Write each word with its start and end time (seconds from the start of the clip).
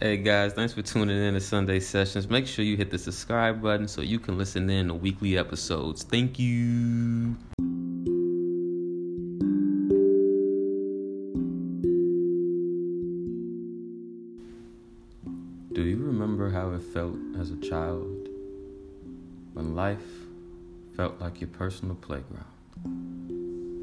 Hey 0.00 0.16
guys, 0.16 0.52
thanks 0.54 0.72
for 0.72 0.82
tuning 0.82 1.16
in 1.16 1.34
to 1.34 1.40
Sunday 1.40 1.78
Sessions. 1.78 2.28
Make 2.28 2.48
sure 2.48 2.64
you 2.64 2.76
hit 2.76 2.90
the 2.90 2.98
subscribe 2.98 3.62
button 3.62 3.86
so 3.86 4.00
you 4.00 4.18
can 4.18 4.36
listen 4.36 4.68
in 4.68 4.88
to 4.88 4.94
weekly 4.94 5.38
episodes. 5.38 6.02
Thank 6.02 6.36
you. 6.36 7.36
Do 15.72 15.82
you 15.82 15.98
remember 15.98 16.50
how 16.50 16.72
it 16.72 16.82
felt 16.82 17.16
as 17.38 17.52
a 17.52 17.56
child 17.58 18.28
when 19.52 19.76
life 19.76 20.02
felt 20.96 21.20
like 21.20 21.40
your 21.40 21.50
personal 21.50 21.94
playground? 21.94 22.44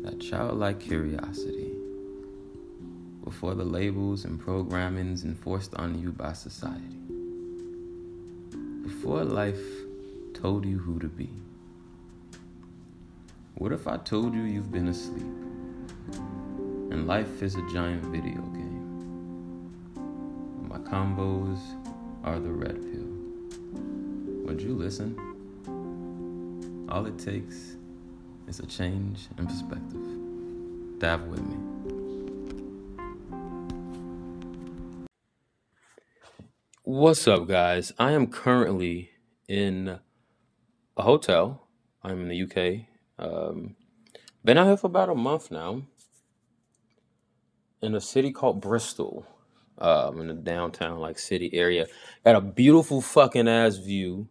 That 0.04 0.20
childlike 0.20 0.82
curiosity 0.82 1.71
before 3.32 3.56
the 3.56 3.64
labels 3.64 4.26
and 4.26 4.38
programmings 4.38 5.24
enforced 5.24 5.74
on 5.76 5.98
you 6.02 6.12
by 6.12 6.34
society. 6.34 7.00
Before 8.84 9.24
life 9.24 9.64
told 10.34 10.66
you 10.66 10.78
who 10.78 11.00
to 11.00 11.08
be. 11.08 11.30
What 13.56 13.72
if 13.72 13.88
I 13.88 13.96
told 13.96 14.34
you 14.34 14.42
you've 14.42 14.70
been 14.70 14.90
asleep 14.90 15.34
and 16.92 17.08
life 17.08 17.42
is 17.42 17.56
a 17.56 17.66
giant 17.72 18.04
video 18.08 18.42
game? 18.42 19.96
My 20.68 20.80
combos 20.80 21.60
are 22.26 22.38
the 22.38 22.52
red 22.52 22.82
pill. 22.82 23.08
Would 24.46 24.62
you 24.62 24.74
listen? 24.76 25.16
All 26.90 27.06
it 27.06 27.18
takes 27.18 27.78
is 28.50 28.60
a 28.60 28.66
change 28.66 29.30
in 29.38 29.48
perspective. 29.48 31.00
Dive 31.00 31.24
with 31.28 31.42
me. 31.44 31.71
What's 37.02 37.28
up, 37.28 37.48
guys? 37.48 37.92
I 37.98 38.12
am 38.12 38.28
currently 38.28 39.10
in 39.48 39.98
a 40.96 41.02
hotel. 41.02 41.68
I'm 42.04 42.22
in 42.22 42.28
the 42.28 42.44
UK. 42.44 42.86
Um, 43.18 43.76
been 44.46 44.60
out 44.60 44.68
here 44.68 44.78
for 44.78 44.86
about 44.86 45.10
a 45.10 45.16
month 45.16 45.50
now 45.50 45.82
in 47.82 47.96
a 47.96 48.00
city 48.00 48.32
called 48.32 48.62
Bristol, 48.62 49.26
um, 49.80 50.22
in 50.22 50.28
the 50.28 50.36
downtown 50.36 51.00
like 51.00 51.18
city 51.18 51.50
area. 51.56 51.88
Got 52.24 52.36
a 52.36 52.42
beautiful 52.42 53.02
fucking 53.02 53.48
ass 53.48 53.78
view. 53.78 54.28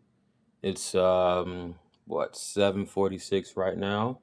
It's 0.62 0.94
um, 0.94 1.74
what 2.06 2.34
7:46 2.34 3.56
right 3.56 3.76
now. 3.76 4.20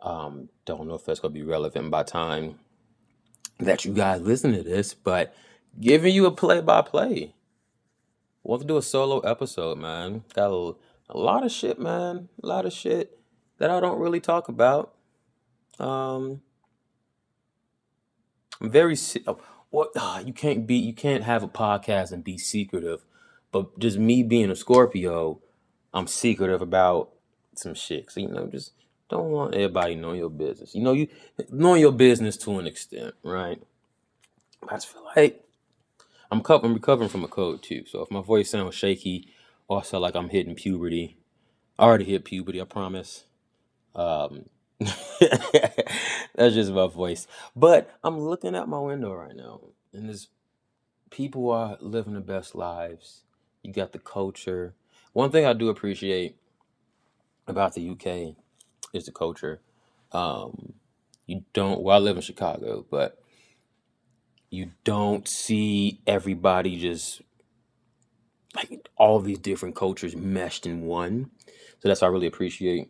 Um, 0.00 0.48
don't 0.64 0.88
know 0.88 0.94
if 0.94 1.04
that's 1.04 1.20
gonna 1.20 1.32
be 1.32 1.44
relevant 1.44 1.92
by 1.92 2.02
time 2.02 2.58
that 3.60 3.84
you 3.84 3.92
guys 3.92 4.22
listen 4.22 4.52
to 4.54 4.64
this, 4.64 4.92
but 4.92 5.32
giving 5.80 6.12
you 6.12 6.26
a 6.26 6.32
play 6.32 6.60
by 6.60 6.82
play. 6.82 7.33
Want 8.44 8.60
to 8.60 8.68
do 8.68 8.76
a 8.76 8.82
solo 8.82 9.20
episode, 9.20 9.78
man. 9.78 10.22
Got 10.34 10.50
a, 10.50 10.74
a 11.08 11.16
lot 11.16 11.44
of 11.44 11.50
shit, 11.50 11.78
man. 11.78 12.28
A 12.42 12.46
lot 12.46 12.66
of 12.66 12.74
shit 12.74 13.18
that 13.58 13.70
I 13.70 13.80
don't 13.80 13.98
really 13.98 14.20
talk 14.20 14.48
about. 14.48 14.94
Um, 15.80 16.42
I'm 18.60 18.70
very 18.70 18.96
oh, 19.26 19.38
what 19.70 19.90
ah, 19.96 20.20
you 20.20 20.34
can't 20.34 20.66
be 20.66 20.76
you 20.76 20.92
can't 20.92 21.24
have 21.24 21.42
a 21.42 21.48
podcast 21.48 22.12
and 22.12 22.22
be 22.22 22.36
secretive, 22.36 23.06
but 23.50 23.78
just 23.78 23.98
me 23.98 24.22
being 24.22 24.50
a 24.50 24.56
Scorpio, 24.56 25.40
I'm 25.94 26.06
secretive 26.06 26.60
about 26.60 27.12
some 27.54 27.74
shit. 27.74 28.10
So 28.10 28.20
you 28.20 28.28
know, 28.28 28.46
just 28.46 28.72
don't 29.08 29.30
want 29.30 29.54
everybody 29.54 29.94
knowing 29.94 30.18
your 30.18 30.30
business. 30.30 30.74
You 30.74 30.82
know, 30.82 30.92
you 30.92 31.08
knowing 31.50 31.80
your 31.80 31.92
business 31.92 32.36
to 32.38 32.58
an 32.58 32.66
extent, 32.66 33.14
right? 33.22 33.60
I 34.68 34.74
just 34.74 34.88
feel 34.88 35.04
like 35.16 35.43
I'm, 36.34 36.42
co- 36.42 36.60
I'm 36.62 36.74
recovering 36.74 37.10
from 37.10 37.24
a 37.24 37.28
cold 37.28 37.62
too. 37.62 37.84
So 37.86 38.02
if 38.02 38.10
my 38.12 38.22
voice 38.22 38.50
sounds 38.50 38.76
shaky 38.76 39.28
also 39.68 40.00
like 40.00 40.16
I'm 40.16 40.30
hitting 40.30 40.56
puberty, 40.56 41.18
I 41.78 41.84
already 41.84 42.04
hit 42.06 42.24
puberty, 42.24 42.60
I 42.60 42.64
promise. 42.64 43.24
Um, 43.94 44.46
that's 44.80 46.54
just 46.54 46.72
my 46.72 46.88
voice. 46.88 47.26
But 47.56 47.90
I'm 48.04 48.20
looking 48.20 48.56
out 48.56 48.68
my 48.68 48.80
window 48.80 49.14
right 49.14 49.36
now, 49.36 49.60
and 49.92 50.08
there's 50.08 50.28
people 51.10 51.50
are 51.52 51.78
living 51.80 52.14
the 52.14 52.20
best 52.20 52.54
lives. 52.54 53.22
You 53.62 53.72
got 53.72 53.92
the 53.92 54.00
culture. 54.00 54.74
One 55.12 55.30
thing 55.30 55.46
I 55.46 55.54
do 55.54 55.68
appreciate 55.70 56.36
about 57.48 57.74
the 57.74 57.90
UK 57.90 58.36
is 58.94 59.06
the 59.06 59.12
culture. 59.12 59.60
Um, 60.12 60.74
you 61.26 61.44
don't. 61.54 61.82
Well, 61.82 61.96
I 61.96 62.00
live 62.00 62.16
in 62.16 62.22
Chicago, 62.22 62.86
but 62.90 63.18
you 64.54 64.70
don't 64.84 65.26
see 65.26 66.00
everybody 66.06 66.78
just 66.78 67.22
like 68.54 68.88
all 68.96 69.18
these 69.20 69.38
different 69.38 69.74
cultures 69.74 70.14
meshed 70.14 70.64
in 70.64 70.82
one. 70.82 71.30
So 71.80 71.88
that's 71.88 72.00
why 72.00 72.08
I 72.08 72.10
really 72.10 72.28
appreciate 72.28 72.88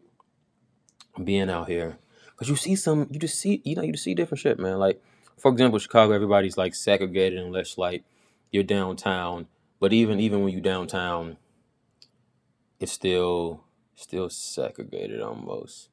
being 1.22 1.48
out 1.48 1.69
here 1.69 1.98
because 2.30 2.48
you 2.48 2.56
see 2.56 2.76
some, 2.76 3.08
you 3.10 3.19
just 3.19 3.38
see, 3.38 3.62
you 3.64 3.76
know, 3.76 3.82
you 3.82 3.92
just 3.92 4.04
see 4.04 4.14
different 4.14 4.41
shit, 4.41 4.58
man. 4.58 4.78
Like 4.78 5.02
for 5.38 5.50
example, 5.50 5.78
Chicago, 5.78 6.12
everybody's 6.12 6.56
like 6.58 6.75
segregated 6.75 7.38
unless 7.38 7.78
like 7.78 8.04
you're 8.50 8.62
downtown. 8.62 9.46
But 9.81 9.92
even 9.92 10.20
even 10.20 10.42
when 10.42 10.52
you're 10.52 10.60
downtown, 10.60 11.38
it's 12.78 12.92
still 12.92 13.64
still 13.94 14.28
segregated 14.28 15.20
almost, 15.20 15.88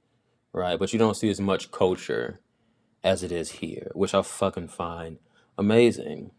right? 0.53 0.77
But 0.77 0.91
you 0.91 0.99
don't 0.99 1.17
see 1.17 1.29
as 1.29 1.39
much 1.39 1.71
culture 1.71 2.39
as 3.03 3.23
it 3.23 3.31
is 3.31 3.51
here, 3.51 3.91
which 3.93 4.13
I 4.13 4.21
fucking 4.21 4.67
find 4.67 5.17
amazing, 5.61 6.31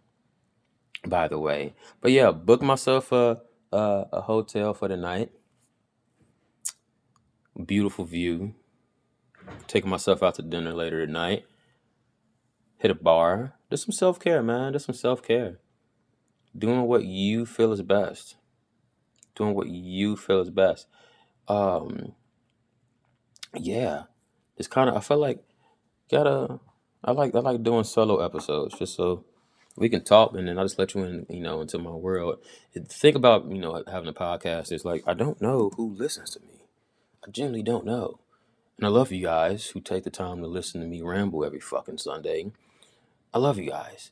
by 1.06 1.28
the 1.28 1.38
way. 1.38 1.74
But 2.00 2.12
yeah, 2.12 2.32
book 2.32 2.60
myself 2.60 3.12
a 3.12 3.40
a, 3.72 4.06
a 4.12 4.20
hotel 4.22 4.74
for 4.74 4.88
the 4.88 4.96
night. 4.96 5.30
Beautiful 7.64 8.04
view. 8.04 8.54
Taking 9.66 9.90
myself 9.90 10.22
out 10.22 10.34
to 10.36 10.42
dinner 10.42 10.72
later 10.72 11.04
tonight. 11.04 11.44
Hit 12.78 12.90
a 12.90 12.94
bar. 12.94 13.54
Do 13.70 13.76
some 13.76 13.92
self 13.92 14.20
care, 14.20 14.42
man. 14.42 14.72
Do 14.72 14.78
some 14.78 14.94
self 14.94 15.22
care. 15.22 15.58
Doing 16.56 16.82
what 16.82 17.04
you 17.04 17.46
feel 17.46 17.72
is 17.72 17.82
best. 17.82 18.36
Doing 19.34 19.54
what 19.54 19.68
you 19.68 20.16
feel 20.16 20.40
is 20.40 20.50
best. 20.50 20.86
Um, 21.48 22.12
yeah. 23.56 24.04
It's 24.56 24.68
kind 24.68 24.90
of. 24.90 24.96
I 24.96 25.00
feel 25.00 25.18
like 25.18 25.42
gotta. 26.10 26.60
I 27.04 27.12
like 27.12 27.34
I 27.34 27.40
like 27.40 27.62
doing 27.62 27.84
solo 27.84 28.24
episodes 28.24 28.78
just 28.78 28.94
so 28.94 29.24
we 29.76 29.88
can 29.88 30.04
talk 30.04 30.34
and 30.34 30.46
then 30.46 30.58
I 30.58 30.62
just 30.62 30.78
let 30.78 30.94
you 30.94 31.02
in, 31.04 31.26
you 31.28 31.40
know, 31.40 31.60
into 31.60 31.78
my 31.78 31.90
world. 31.90 32.38
The 32.74 32.80
thing 32.80 33.16
about 33.16 33.50
you 33.50 33.58
know 33.58 33.82
having 33.90 34.08
a 34.08 34.12
podcast 34.12 34.72
is 34.72 34.84
like 34.84 35.02
I 35.06 35.14
don't 35.14 35.40
know 35.40 35.70
who 35.76 35.94
listens 35.94 36.30
to 36.30 36.40
me. 36.40 36.66
I 37.26 37.30
genuinely 37.30 37.62
don't 37.62 37.86
know. 37.86 38.20
And 38.78 38.86
I 38.86 38.90
love 38.90 39.12
you 39.12 39.22
guys 39.22 39.68
who 39.68 39.80
take 39.80 40.04
the 40.04 40.10
time 40.10 40.40
to 40.40 40.46
listen 40.46 40.80
to 40.80 40.86
me 40.86 41.02
ramble 41.02 41.44
every 41.44 41.60
fucking 41.60 41.98
Sunday. 41.98 42.50
I 43.32 43.38
love 43.38 43.58
you 43.58 43.70
guys. 43.70 44.10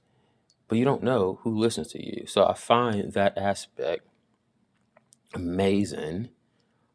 But 0.69 0.79
you 0.79 0.84
don't 0.84 1.03
know 1.03 1.41
who 1.43 1.59
listens 1.59 1.89
to 1.89 2.05
you. 2.05 2.27
So 2.27 2.47
I 2.47 2.55
find 2.55 3.12
that 3.12 3.37
aspect 3.37 4.06
amazing. 5.34 6.29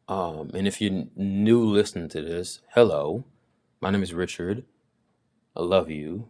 Um, 0.08 0.50
and 0.54 0.66
if 0.66 0.80
you're 0.80 1.04
new 1.14 1.62
listening 1.62 2.08
to 2.10 2.22
this, 2.22 2.60
hello. 2.74 3.24
My 3.80 3.90
name 3.90 4.02
is 4.02 4.14
Richard. 4.14 4.64
I 5.56 5.62
love 5.62 5.90
you. 5.90 6.28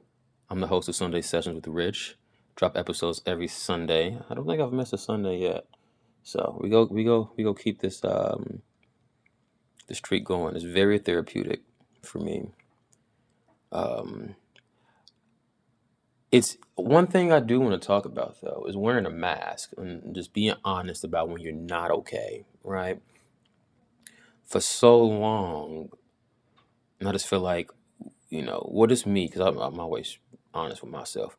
I'm 0.49 0.61
the 0.61 0.69
host 0.69 0.89
of 0.89 0.95
Sunday 0.95 1.21
Sessions 1.21 1.57
with 1.57 1.67
Rich. 1.67 2.17
Drop 2.55 2.77
episodes 2.77 3.23
every 3.27 3.49
Sunday. 3.49 4.17
I 4.31 4.35
don't 4.35 4.47
think 4.47 4.61
I've 4.61 4.73
missed 4.73 4.93
a 4.93 4.99
Sunday 4.99 5.39
yet. 5.41 5.67
So 6.23 6.57
we 6.61 6.69
go 6.69 6.85
we 6.89 7.03
go 7.03 7.33
we 7.37 7.43
go 7.43 7.53
keep 7.53 7.81
this 7.81 8.05
um 8.05 8.63
this 9.89 9.99
streak 9.99 10.25
going. 10.25 10.55
It's 10.55 10.65
very 10.65 11.01
therapeutic 11.01 11.63
for 12.03 12.21
me. 12.21 12.51
Um 13.73 14.37
it's 16.31 16.57
one 16.77 17.09
thing 17.09 17.33
I 17.33 17.41
do 17.41 17.59
want 17.59 17.81
to 17.81 17.85
talk 17.85 18.05
about 18.05 18.37
though 18.41 18.65
is 18.69 18.77
wearing 18.77 19.07
a 19.07 19.11
mask 19.11 19.73
and 19.77 20.15
just 20.15 20.33
being 20.33 20.55
honest 20.65 21.03
about 21.03 21.29
when 21.29 21.41
you're 21.41 21.53
not 21.53 21.91
okay, 21.91 22.45
right? 22.63 23.01
For 24.45 24.61
so 24.61 25.03
long, 25.03 25.89
I 27.05 27.11
just 27.11 27.27
feel 27.27 27.41
like, 27.41 27.71
you 28.29 28.43
know, 28.43 28.67
what 28.71 28.91
is 28.93 29.07
me? 29.07 29.27
Because 29.27 29.41
I'm, 29.41 29.59
I'm 29.59 29.79
always 29.79 30.19
honest 30.53 30.83
with 30.83 30.91
myself. 30.91 31.37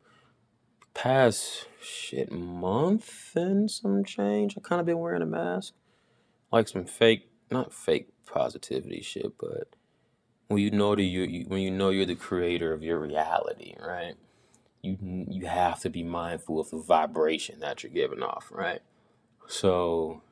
Past 0.94 1.66
shit 1.80 2.32
month 2.32 3.32
and 3.36 3.70
some 3.70 4.04
change, 4.04 4.56
I 4.56 4.60
kind 4.60 4.80
of 4.80 4.86
been 4.86 4.98
wearing 4.98 5.22
a 5.22 5.26
mask, 5.26 5.74
like 6.50 6.68
some 6.68 6.84
fake, 6.84 7.28
not 7.50 7.72
fake 7.72 8.08
positivity 8.26 9.02
shit, 9.02 9.38
but 9.38 9.76
when 10.48 10.60
you 10.60 10.70
know 10.70 10.96
that 10.96 11.02
you, 11.02 11.22
you 11.22 11.44
when 11.46 11.60
you 11.60 11.70
know 11.70 11.90
you're 11.90 12.06
the 12.06 12.14
creator 12.14 12.72
of 12.72 12.82
your 12.82 12.98
reality, 12.98 13.74
right? 13.78 14.14
You 14.82 15.26
you 15.28 15.46
have 15.46 15.80
to 15.80 15.90
be 15.90 16.02
mindful 16.02 16.58
of 16.58 16.70
the 16.70 16.78
vibration 16.78 17.60
that 17.60 17.82
you're 17.82 17.92
giving 17.92 18.22
off, 18.22 18.48
right? 18.50 18.80
So 19.46 20.22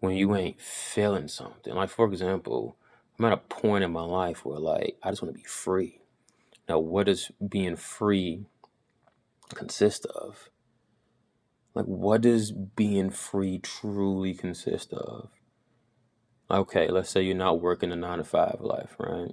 when 0.00 0.16
you 0.16 0.34
ain't 0.34 0.60
feeling 0.60 1.28
something, 1.28 1.74
like 1.74 1.90
for 1.90 2.06
example, 2.06 2.76
I'm 3.18 3.24
at 3.24 3.32
a 3.32 3.36
point 3.38 3.84
in 3.84 3.92
my 3.92 4.04
life 4.04 4.44
where 4.44 4.58
like 4.58 4.96
I 5.02 5.10
just 5.10 5.22
want 5.22 5.34
to 5.34 5.40
be 5.40 5.46
free. 5.46 6.00
Now, 6.68 6.78
what 6.78 7.06
does 7.06 7.30
being 7.46 7.76
free 7.76 8.44
consist 9.54 10.04
of? 10.06 10.50
Like, 11.74 11.86
what 11.86 12.22
does 12.22 12.52
being 12.52 13.10
free 13.10 13.58
truly 13.58 14.34
consist 14.34 14.92
of? 14.92 15.30
Okay, 16.50 16.88
let's 16.88 17.10
say 17.10 17.22
you're 17.22 17.36
not 17.36 17.60
working 17.60 17.92
a 17.92 17.96
nine 17.96 18.18
to 18.18 18.24
five 18.24 18.58
life, 18.60 18.96
right? 18.98 19.30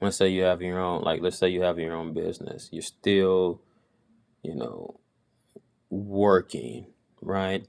Let's 0.00 0.16
say 0.16 0.28
you 0.28 0.42
have 0.42 0.60
your 0.60 0.78
own, 0.78 1.02
like, 1.02 1.22
let's 1.22 1.38
say 1.38 1.48
you 1.48 1.62
have 1.62 1.78
your 1.78 1.94
own 1.94 2.12
business. 2.12 2.68
You're 2.70 2.82
still, 2.82 3.62
you 4.42 4.54
know, 4.54 5.00
working, 5.88 6.88
right? 7.22 7.66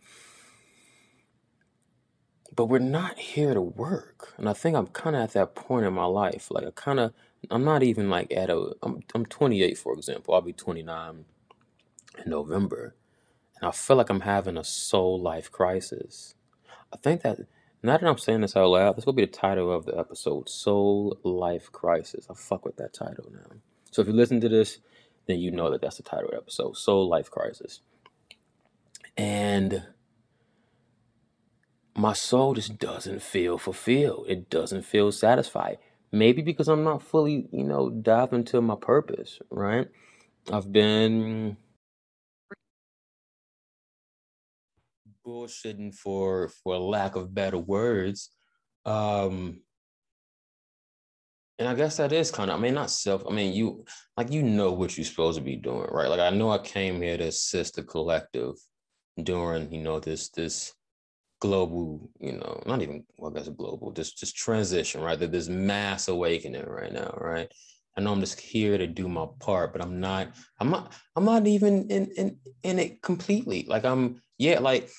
But 2.57 2.65
we're 2.65 2.79
not 2.79 3.19
here 3.19 3.53
to 3.53 3.61
work. 3.61 4.33
And 4.35 4.49
I 4.49 4.53
think 4.53 4.75
I'm 4.75 4.87
kind 4.87 5.15
of 5.15 5.21
at 5.21 5.33
that 5.33 5.53
point 5.53 5.85
in 5.85 5.93
my 5.93 6.05
life. 6.05 6.49
Like, 6.49 6.65
I 6.65 6.71
kind 6.71 6.99
of, 6.99 7.13
I'm 7.51 7.63
not 7.63 7.83
even 7.83 8.09
like 8.09 8.33
at 8.33 8.49
a, 8.49 8.75
I'm, 8.81 9.03
I'm 9.13 9.27
28, 9.27 9.77
for 9.77 9.93
example. 9.93 10.33
I'll 10.33 10.41
be 10.41 10.53
29 10.53 11.25
in 12.25 12.29
November. 12.29 12.95
And 13.61 13.69
I 13.69 13.71
feel 13.71 13.95
like 13.95 14.09
I'm 14.09 14.21
having 14.21 14.57
a 14.57 14.63
soul 14.63 15.21
life 15.21 15.51
crisis. 15.51 16.33
I 16.91 16.97
think 16.97 17.21
that, 17.21 17.37
now 17.83 17.95
that 17.95 18.07
I'm 18.07 18.17
saying 18.17 18.41
this 18.41 18.57
out 18.57 18.69
loud, 18.69 18.97
this 18.97 19.05
will 19.05 19.13
be 19.13 19.25
the 19.25 19.31
title 19.31 19.71
of 19.71 19.85
the 19.85 19.95
episode 19.95 20.49
Soul 20.49 21.19
Life 21.23 21.71
Crisis. 21.71 22.25
I 22.27 22.33
fuck 22.33 22.65
with 22.65 22.77
that 22.77 22.91
title 22.91 23.31
now. 23.31 23.57
So 23.91 24.01
if 24.01 24.07
you 24.07 24.15
listen 24.15 24.41
to 24.41 24.49
this, 24.49 24.79
then 25.27 25.37
you 25.37 25.51
know 25.51 25.69
that 25.69 25.81
that's 25.81 25.97
the 25.97 26.03
title 26.03 26.29
of 26.29 26.31
the 26.31 26.37
episode 26.37 26.75
Soul 26.75 27.07
Life 27.07 27.29
Crisis. 27.29 27.81
And 29.15 29.83
my 31.97 32.13
soul 32.13 32.53
just 32.53 32.77
doesn't 32.77 33.21
feel 33.23 33.57
fulfilled. 33.57 34.27
It 34.29 34.49
doesn't 34.49 34.83
feel 34.83 35.11
satisfied. 35.11 35.79
Maybe 36.11 36.41
because 36.43 36.67
I'm 36.67 36.83
not 36.83 37.01
fully, 37.01 37.47
you 37.51 37.63
know, 37.63 37.89
dived 37.89 38.33
into 38.33 38.61
my 38.61 38.75
purpose, 38.75 39.39
right? 39.51 39.87
I've 40.51 40.71
been 40.71 41.57
bullshitting 45.25 45.93
for 45.95 46.47
for 46.49 46.77
lack 46.77 47.15
of 47.15 47.33
better 47.33 47.57
words. 47.57 48.31
Um 48.85 49.61
and 51.59 51.67
I 51.67 51.73
guess 51.75 51.97
that 51.97 52.11
is 52.13 52.29
kind 52.31 52.51
of, 52.51 52.59
I 52.59 52.61
mean, 52.61 52.75
not 52.75 52.91
self, 52.91 53.23
I 53.27 53.31
mean, 53.33 53.53
you 53.53 53.85
like 54.15 54.31
you 54.31 54.43
know 54.43 54.71
what 54.71 54.97
you're 54.97 55.05
supposed 55.05 55.37
to 55.39 55.43
be 55.43 55.55
doing, 55.55 55.87
right? 55.91 56.09
Like 56.09 56.19
I 56.19 56.29
know 56.29 56.51
I 56.51 56.59
came 56.59 57.01
here 57.01 57.17
to 57.17 57.25
assist 57.25 57.75
the 57.75 57.83
collective 57.83 58.55
during, 59.23 59.71
you 59.73 59.81
know, 59.81 59.99
this 59.99 60.29
this 60.29 60.73
global, 61.39 62.09
you 62.19 62.33
know, 62.33 62.61
not 62.65 62.81
even 62.81 63.03
well, 63.17 63.31
I 63.31 63.39
guess 63.39 63.49
global, 63.49 63.91
just 63.91 64.17
just 64.17 64.35
transition, 64.35 65.01
right? 65.01 65.19
That 65.19 65.31
this 65.31 65.47
mass 65.47 66.07
awakening 66.07 66.65
right 66.65 66.91
now, 66.91 67.17
right? 67.19 67.51
I 67.97 68.01
know 68.01 68.11
I'm 68.11 68.19
just 68.19 68.39
here 68.39 68.77
to 68.77 68.85
do 68.85 69.07
my 69.07 69.25
part, 69.39 69.73
but 69.73 69.81
I'm 69.81 69.99
not, 69.99 70.29
I'm 70.59 70.69
not, 70.69 70.93
I'm 71.15 71.25
not 71.25 71.47
even 71.47 71.89
in 71.89 72.11
in 72.17 72.37
in 72.63 72.79
it 72.79 73.01
completely. 73.01 73.65
Like 73.67 73.85
I'm, 73.85 74.21
yeah, 74.37 74.59
like, 74.59 74.89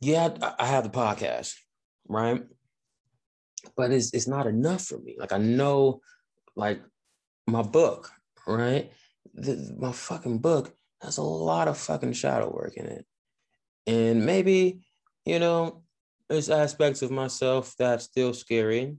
yeah, 0.00 0.30
I 0.58 0.66
have 0.66 0.84
the 0.84 0.90
podcast, 0.90 1.54
right? 2.08 2.42
But 3.76 3.92
it's 3.92 4.12
it's 4.14 4.28
not 4.28 4.46
enough 4.46 4.86
for 4.86 4.98
me. 4.98 5.16
Like 5.18 5.32
I 5.32 5.38
know, 5.38 6.00
like 6.56 6.80
my 7.46 7.62
book, 7.62 8.10
right? 8.46 8.90
The, 9.34 9.74
my 9.78 9.92
fucking 9.92 10.38
book 10.38 10.74
has 11.02 11.18
a 11.18 11.22
lot 11.22 11.68
of 11.68 11.76
fucking 11.76 12.12
shadow 12.12 12.50
work 12.50 12.76
in 12.76 12.86
it. 12.86 13.06
And 13.86 14.24
maybe 14.24 14.80
you 15.24 15.38
know, 15.38 15.82
there's 16.28 16.50
aspects 16.50 17.02
of 17.02 17.10
myself 17.10 17.74
that's 17.78 18.04
still 18.04 18.34
scary, 18.34 18.96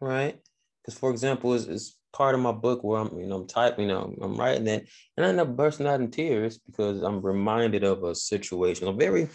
right? 0.00 0.38
Because, 0.82 0.98
for 0.98 1.10
example, 1.10 1.54
it's, 1.54 1.64
it's, 1.64 1.96
part 2.16 2.34
of 2.34 2.40
my 2.40 2.52
book 2.52 2.82
where 2.82 3.02
I'm, 3.02 3.18
you 3.18 3.26
know, 3.26 3.36
I'm 3.36 3.46
typing, 3.46 3.88
you 3.88 3.94
know, 3.94 4.16
I'm 4.22 4.36
writing 4.36 4.66
it, 4.66 4.88
and 5.16 5.26
I 5.26 5.28
end 5.28 5.38
up 5.38 5.54
bursting 5.54 5.86
out 5.86 6.00
in 6.00 6.10
tears 6.10 6.56
because 6.56 7.02
I'm 7.02 7.20
reminded 7.20 7.84
of 7.84 8.04
a 8.04 8.14
situation. 8.14 8.88
I'm 8.88 8.98
very, 8.98 9.28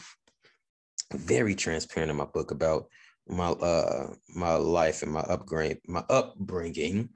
very 1.13 1.53
transparent 1.53 2.09
in 2.09 2.18
my 2.18 2.25
book 2.25 2.50
about 2.50 2.88
my 3.27 3.50
uh 3.50 4.13
my 4.36 4.56
life 4.56 5.03
and 5.03 5.12
my 5.12 5.21
upgrade, 5.21 5.77
my 5.88 6.03
upbringing, 6.09 7.09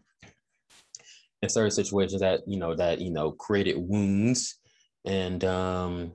and 1.42 1.52
certain 1.52 1.72
situations 1.72 2.22
that 2.22 2.42
you 2.46 2.60
know 2.60 2.76
that 2.76 3.02
you 3.02 3.10
know 3.10 3.32
created 3.32 3.78
wounds 3.78 4.60
and 5.04 5.44
um 5.44 6.14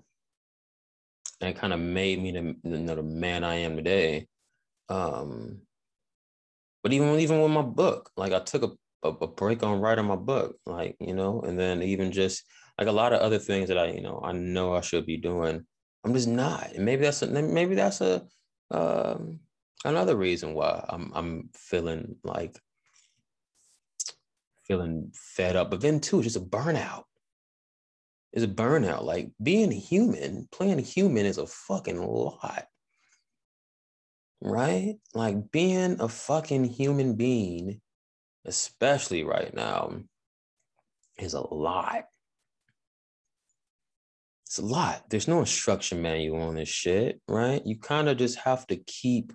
and 1.40 1.56
kind 1.56 1.72
of 1.72 1.80
made 1.80 2.22
me 2.22 2.32
the, 2.32 2.56
you 2.62 2.78
know, 2.78 2.94
the 2.94 3.02
man 3.02 3.44
I 3.44 3.56
am 3.56 3.76
today. 3.76 4.26
Um, 4.88 5.62
but 6.82 6.92
even 6.92 7.18
even 7.20 7.40
with 7.42 7.50
my 7.50 7.62
book, 7.62 8.10
like 8.16 8.32
I 8.32 8.40
took 8.40 8.62
a, 8.62 9.08
a, 9.08 9.10
a 9.10 9.26
break 9.26 9.62
on 9.62 9.80
writing 9.80 10.06
my 10.06 10.16
book, 10.16 10.56
like 10.66 10.96
you 11.00 11.14
know, 11.14 11.40
and 11.42 11.58
then 11.58 11.82
even 11.82 12.12
just 12.12 12.44
like 12.78 12.88
a 12.88 12.92
lot 12.92 13.12
of 13.12 13.20
other 13.20 13.38
things 13.38 13.68
that 13.68 13.78
I 13.78 13.90
you 13.92 14.00
know 14.00 14.20
I 14.24 14.32
know 14.32 14.74
I 14.74 14.80
should 14.80 15.06
be 15.06 15.16
doing, 15.16 15.64
I'm 16.04 16.14
just 16.14 16.28
not, 16.28 16.72
and 16.72 16.84
maybe 16.84 17.02
that's 17.02 17.22
a, 17.22 17.26
maybe 17.26 17.74
that's 17.74 18.00
a 18.00 18.26
um, 18.70 19.40
another 19.84 20.16
reason 20.16 20.54
why 20.54 20.84
I'm 20.88 21.12
I'm 21.14 21.50
feeling 21.54 22.16
like 22.24 22.58
feeling 24.66 25.12
fed 25.14 25.56
up, 25.56 25.70
but 25.70 25.80
then 25.80 26.00
too 26.00 26.22
just 26.22 26.36
a 26.36 26.40
burnout 26.40 27.04
is 28.32 28.42
a 28.42 28.48
burnout. 28.48 29.04
Like 29.04 29.30
being 29.42 29.70
human, 29.70 30.48
playing 30.52 30.78
human 30.78 31.26
is 31.26 31.38
a 31.38 31.46
fucking 31.46 32.00
lot. 32.00 32.66
Right? 34.40 34.96
Like 35.14 35.50
being 35.50 36.00
a 36.00 36.08
fucking 36.08 36.64
human 36.64 37.14
being, 37.14 37.80
especially 38.44 39.24
right 39.24 39.52
now, 39.52 39.92
is 41.18 41.34
a 41.34 41.40
lot. 41.40 42.04
It's 44.46 44.58
a 44.58 44.64
lot. 44.64 45.04
There's 45.10 45.28
no 45.28 45.40
instruction 45.40 46.02
manual 46.02 46.42
on 46.42 46.54
this 46.56 46.68
shit, 46.68 47.20
right? 47.28 47.64
You 47.64 47.78
kind 47.78 48.08
of 48.08 48.16
just 48.16 48.38
have 48.38 48.66
to 48.68 48.76
keep 48.76 49.32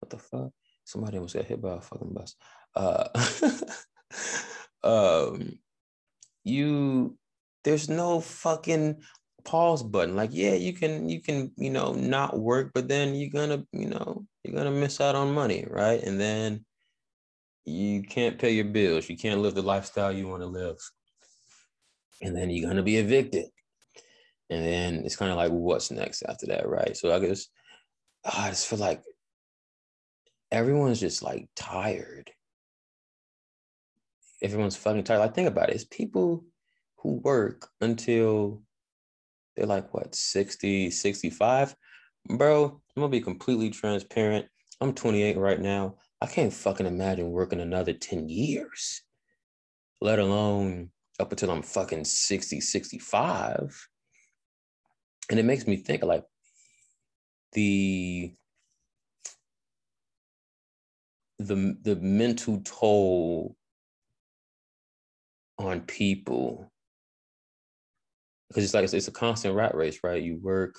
what 0.00 0.10
the 0.10 0.18
fuck? 0.18 0.50
Somebody 0.84 1.18
almost 1.18 1.34
got 1.34 1.44
hit 1.44 1.60
by 1.60 1.76
a 1.76 1.80
fucking 1.80 2.14
bus. 2.14 2.34
Uh 2.74 3.08
um 4.84 5.58
you 6.44 7.17
there's 7.68 7.90
no 7.90 8.18
fucking 8.18 8.96
pause 9.44 9.82
button. 9.82 10.16
Like, 10.16 10.30
yeah, 10.32 10.54
you 10.54 10.72
can 10.72 11.06
you 11.06 11.20
can, 11.20 11.52
you 11.58 11.68
know, 11.68 11.92
not 11.92 12.38
work, 12.38 12.70
but 12.72 12.88
then 12.88 13.14
you're 13.14 13.28
gonna, 13.28 13.62
you 13.72 13.90
know, 13.90 14.24
you're 14.42 14.56
gonna 14.56 14.70
miss 14.70 15.02
out 15.02 15.14
on 15.14 15.34
money, 15.34 15.66
right? 15.68 16.02
And 16.02 16.18
then 16.18 16.64
you 17.66 18.02
can't 18.04 18.38
pay 18.38 18.52
your 18.52 18.64
bills, 18.64 19.10
you 19.10 19.18
can't 19.18 19.42
live 19.42 19.54
the 19.54 19.60
lifestyle 19.60 20.10
you 20.10 20.26
want 20.26 20.40
to 20.40 20.46
live. 20.46 20.78
And 22.22 22.34
then 22.34 22.48
you're 22.48 22.66
gonna 22.66 22.82
be 22.82 22.96
evicted. 22.96 23.44
And 24.48 24.64
then 24.64 24.94
it's 25.04 25.16
kind 25.16 25.30
of 25.30 25.36
like, 25.36 25.52
what's 25.52 25.90
next 25.90 26.22
after 26.22 26.46
that, 26.46 26.66
right? 26.66 26.96
So 26.96 27.14
I 27.14 27.18
guess 27.18 27.48
oh, 28.24 28.32
I 28.34 28.48
just 28.48 28.66
feel 28.66 28.78
like 28.78 29.02
everyone's 30.50 31.00
just 31.00 31.22
like 31.22 31.50
tired. 31.54 32.30
Everyone's 34.40 34.76
fucking 34.76 35.04
tired. 35.04 35.18
Like, 35.18 35.34
think 35.34 35.48
about 35.48 35.68
it. 35.68 35.74
It's 35.74 35.84
people 35.84 36.46
who 36.98 37.20
work 37.24 37.68
until 37.80 38.62
they're 39.56 39.66
like 39.66 39.92
what 39.94 40.14
60 40.14 40.90
65 40.90 41.74
bro 42.36 42.64
i'm 42.64 43.00
gonna 43.00 43.08
be 43.08 43.20
completely 43.20 43.70
transparent. 43.70 44.46
I'm 44.80 44.94
28 44.94 45.36
right 45.36 45.60
now. 45.60 45.96
I 46.20 46.26
can't 46.26 46.52
fucking 46.52 46.86
imagine 46.86 47.30
working 47.30 47.60
another 47.60 47.92
10 47.92 48.28
years 48.28 49.02
let 50.00 50.18
alone 50.18 50.90
up 51.18 51.32
until 51.32 51.50
i'm 51.50 51.62
fucking 51.62 52.04
60 52.04 52.60
65 52.60 53.88
and 55.30 55.38
it 55.38 55.44
makes 55.44 55.66
me 55.66 55.76
think 55.76 56.02
like 56.02 56.24
the 57.52 58.32
the 61.38 61.76
the 61.82 61.96
mental 61.96 62.60
toll 62.64 63.56
on 65.58 65.80
people 65.82 66.70
because 68.48 68.64
it's 68.64 68.74
like 68.74 68.84
it's, 68.84 68.94
it's 68.94 69.08
a 69.08 69.12
constant 69.12 69.54
rat 69.54 69.74
race, 69.74 70.00
right? 70.02 70.22
You 70.22 70.38
work, 70.42 70.76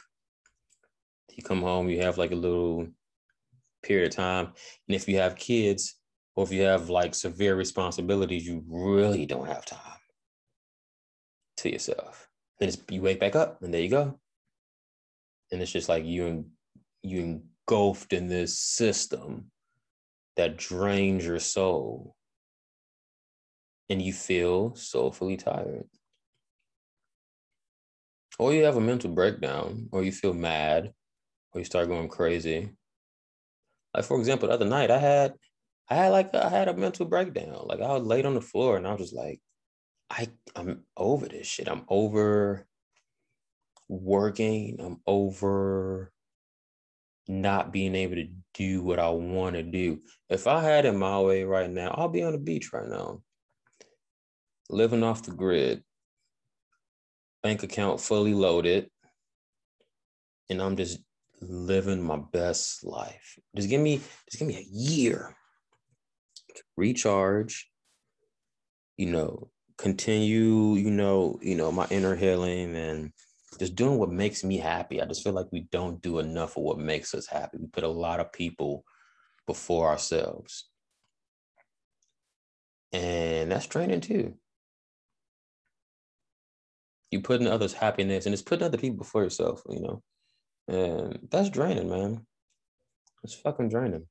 you 1.35 1.43
come 1.43 1.61
home, 1.61 1.89
you 1.89 2.01
have 2.01 2.17
like 2.17 2.31
a 2.31 2.35
little 2.35 2.87
period 3.83 4.11
of 4.11 4.15
time, 4.15 4.47
and 4.87 4.95
if 4.95 5.07
you 5.07 5.17
have 5.17 5.35
kids 5.35 5.95
or 6.35 6.43
if 6.43 6.51
you 6.51 6.63
have 6.63 6.89
like 6.89 7.13
severe 7.13 7.55
responsibilities, 7.55 8.45
you 8.45 8.63
really 8.67 9.25
don't 9.25 9.47
have 9.47 9.65
time 9.65 9.79
to 11.57 11.71
yourself. 11.71 12.27
Then 12.59 12.71
you 12.89 13.01
wake 13.01 13.19
back 13.19 13.35
up, 13.35 13.61
and 13.61 13.73
there 13.73 13.81
you 13.81 13.89
go. 13.89 14.19
And 15.51 15.61
it's 15.61 15.71
just 15.71 15.89
like 15.89 16.05
you 16.05 16.45
you 17.01 17.41
engulfed 17.67 18.13
in 18.13 18.27
this 18.27 18.59
system 18.59 19.51
that 20.35 20.57
drains 20.57 21.25
your 21.25 21.39
soul, 21.39 22.15
and 23.89 24.01
you 24.01 24.13
feel 24.13 24.75
soulfully 24.75 25.37
tired 25.37 25.87
or 28.39 28.53
you 28.53 28.63
have 28.63 28.77
a 28.77 28.81
mental 28.81 29.11
breakdown, 29.11 29.89
or 29.91 30.03
you 30.03 30.11
feel 30.11 30.33
mad, 30.33 30.93
or 31.53 31.59
you 31.59 31.65
start 31.65 31.89
going 31.89 32.07
crazy. 32.07 32.71
Like 33.93 34.05
for 34.05 34.17
example, 34.17 34.47
the 34.47 34.53
other 34.53 34.65
night 34.65 34.89
I 34.89 34.97
had, 34.97 35.33
I 35.89 35.95
had 35.95 36.09
like 36.09 36.33
I 36.33 36.49
had 36.49 36.69
a 36.69 36.75
mental 36.75 37.05
breakdown. 37.05 37.59
Like 37.65 37.81
I 37.81 37.93
was 37.93 38.03
laid 38.03 38.25
on 38.25 38.35
the 38.35 38.41
floor, 38.41 38.77
and 38.77 38.87
I 38.87 38.93
was 38.93 39.01
just 39.01 39.15
like, 39.15 39.41
I 40.09 40.29
I'm 40.55 40.85
over 40.95 41.27
this 41.27 41.47
shit. 41.47 41.67
I'm 41.67 41.83
over 41.89 42.65
working. 43.89 44.79
I'm 44.79 45.01
over 45.05 46.11
not 47.27 47.71
being 47.71 47.93
able 47.93 48.15
to 48.15 48.27
do 48.53 48.81
what 48.81 48.99
I 48.99 49.09
want 49.09 49.55
to 49.55 49.63
do. 49.63 49.99
If 50.29 50.47
I 50.47 50.63
had 50.63 50.85
it 50.85 50.93
my 50.93 51.19
way 51.19 51.43
right 51.43 51.69
now, 51.69 51.93
I'll 51.95 52.09
be 52.09 52.23
on 52.23 52.31
the 52.31 52.39
beach 52.39 52.71
right 52.73 52.87
now, 52.87 53.21
living 54.69 55.03
off 55.03 55.23
the 55.23 55.31
grid, 55.31 55.83
bank 57.43 57.63
account 57.63 58.01
fully 58.01 58.33
loaded, 58.33 58.89
and 60.49 60.61
I'm 60.61 60.75
just 60.75 60.99
living 61.41 62.01
my 62.01 62.19
best 62.31 62.85
life. 62.85 63.37
Just 63.55 63.69
give 63.69 63.81
me, 63.81 64.01
just 64.29 64.39
give 64.39 64.47
me 64.47 64.57
a 64.57 64.67
year 64.69 65.35
to 66.55 66.63
recharge, 66.75 67.69
you 68.97 69.07
know, 69.07 69.49
continue, 69.77 70.75
you 70.75 70.91
know, 70.91 71.39
you 71.41 71.55
know, 71.55 71.71
my 71.71 71.87
inner 71.89 72.15
healing 72.15 72.75
and 72.75 73.11
just 73.59 73.75
doing 73.75 73.97
what 73.97 74.11
makes 74.11 74.43
me 74.43 74.57
happy. 74.57 75.01
I 75.01 75.05
just 75.05 75.23
feel 75.23 75.33
like 75.33 75.47
we 75.51 75.67
don't 75.71 76.01
do 76.01 76.19
enough 76.19 76.57
of 76.57 76.63
what 76.63 76.77
makes 76.77 77.13
us 77.13 77.27
happy. 77.27 77.57
We 77.57 77.67
put 77.67 77.83
a 77.83 77.87
lot 77.87 78.19
of 78.19 78.33
people 78.33 78.83
before 79.47 79.87
ourselves. 79.87 80.69
And 82.91 83.51
that's 83.51 83.67
draining 83.67 84.01
too. 84.01 84.35
You 87.11 87.21
putting 87.21 87.47
others' 87.47 87.73
happiness 87.73 88.25
and 88.25 88.33
it's 88.33 88.41
putting 88.41 88.65
other 88.65 88.77
people 88.77 88.97
before 88.97 89.23
yourself, 89.23 89.61
you 89.69 89.81
know. 89.81 90.03
And 90.67 91.27
that's 91.31 91.49
draining, 91.49 91.89
man. 91.89 92.25
It's 93.23 93.33
fucking 93.33 93.69
draining. 93.69 94.05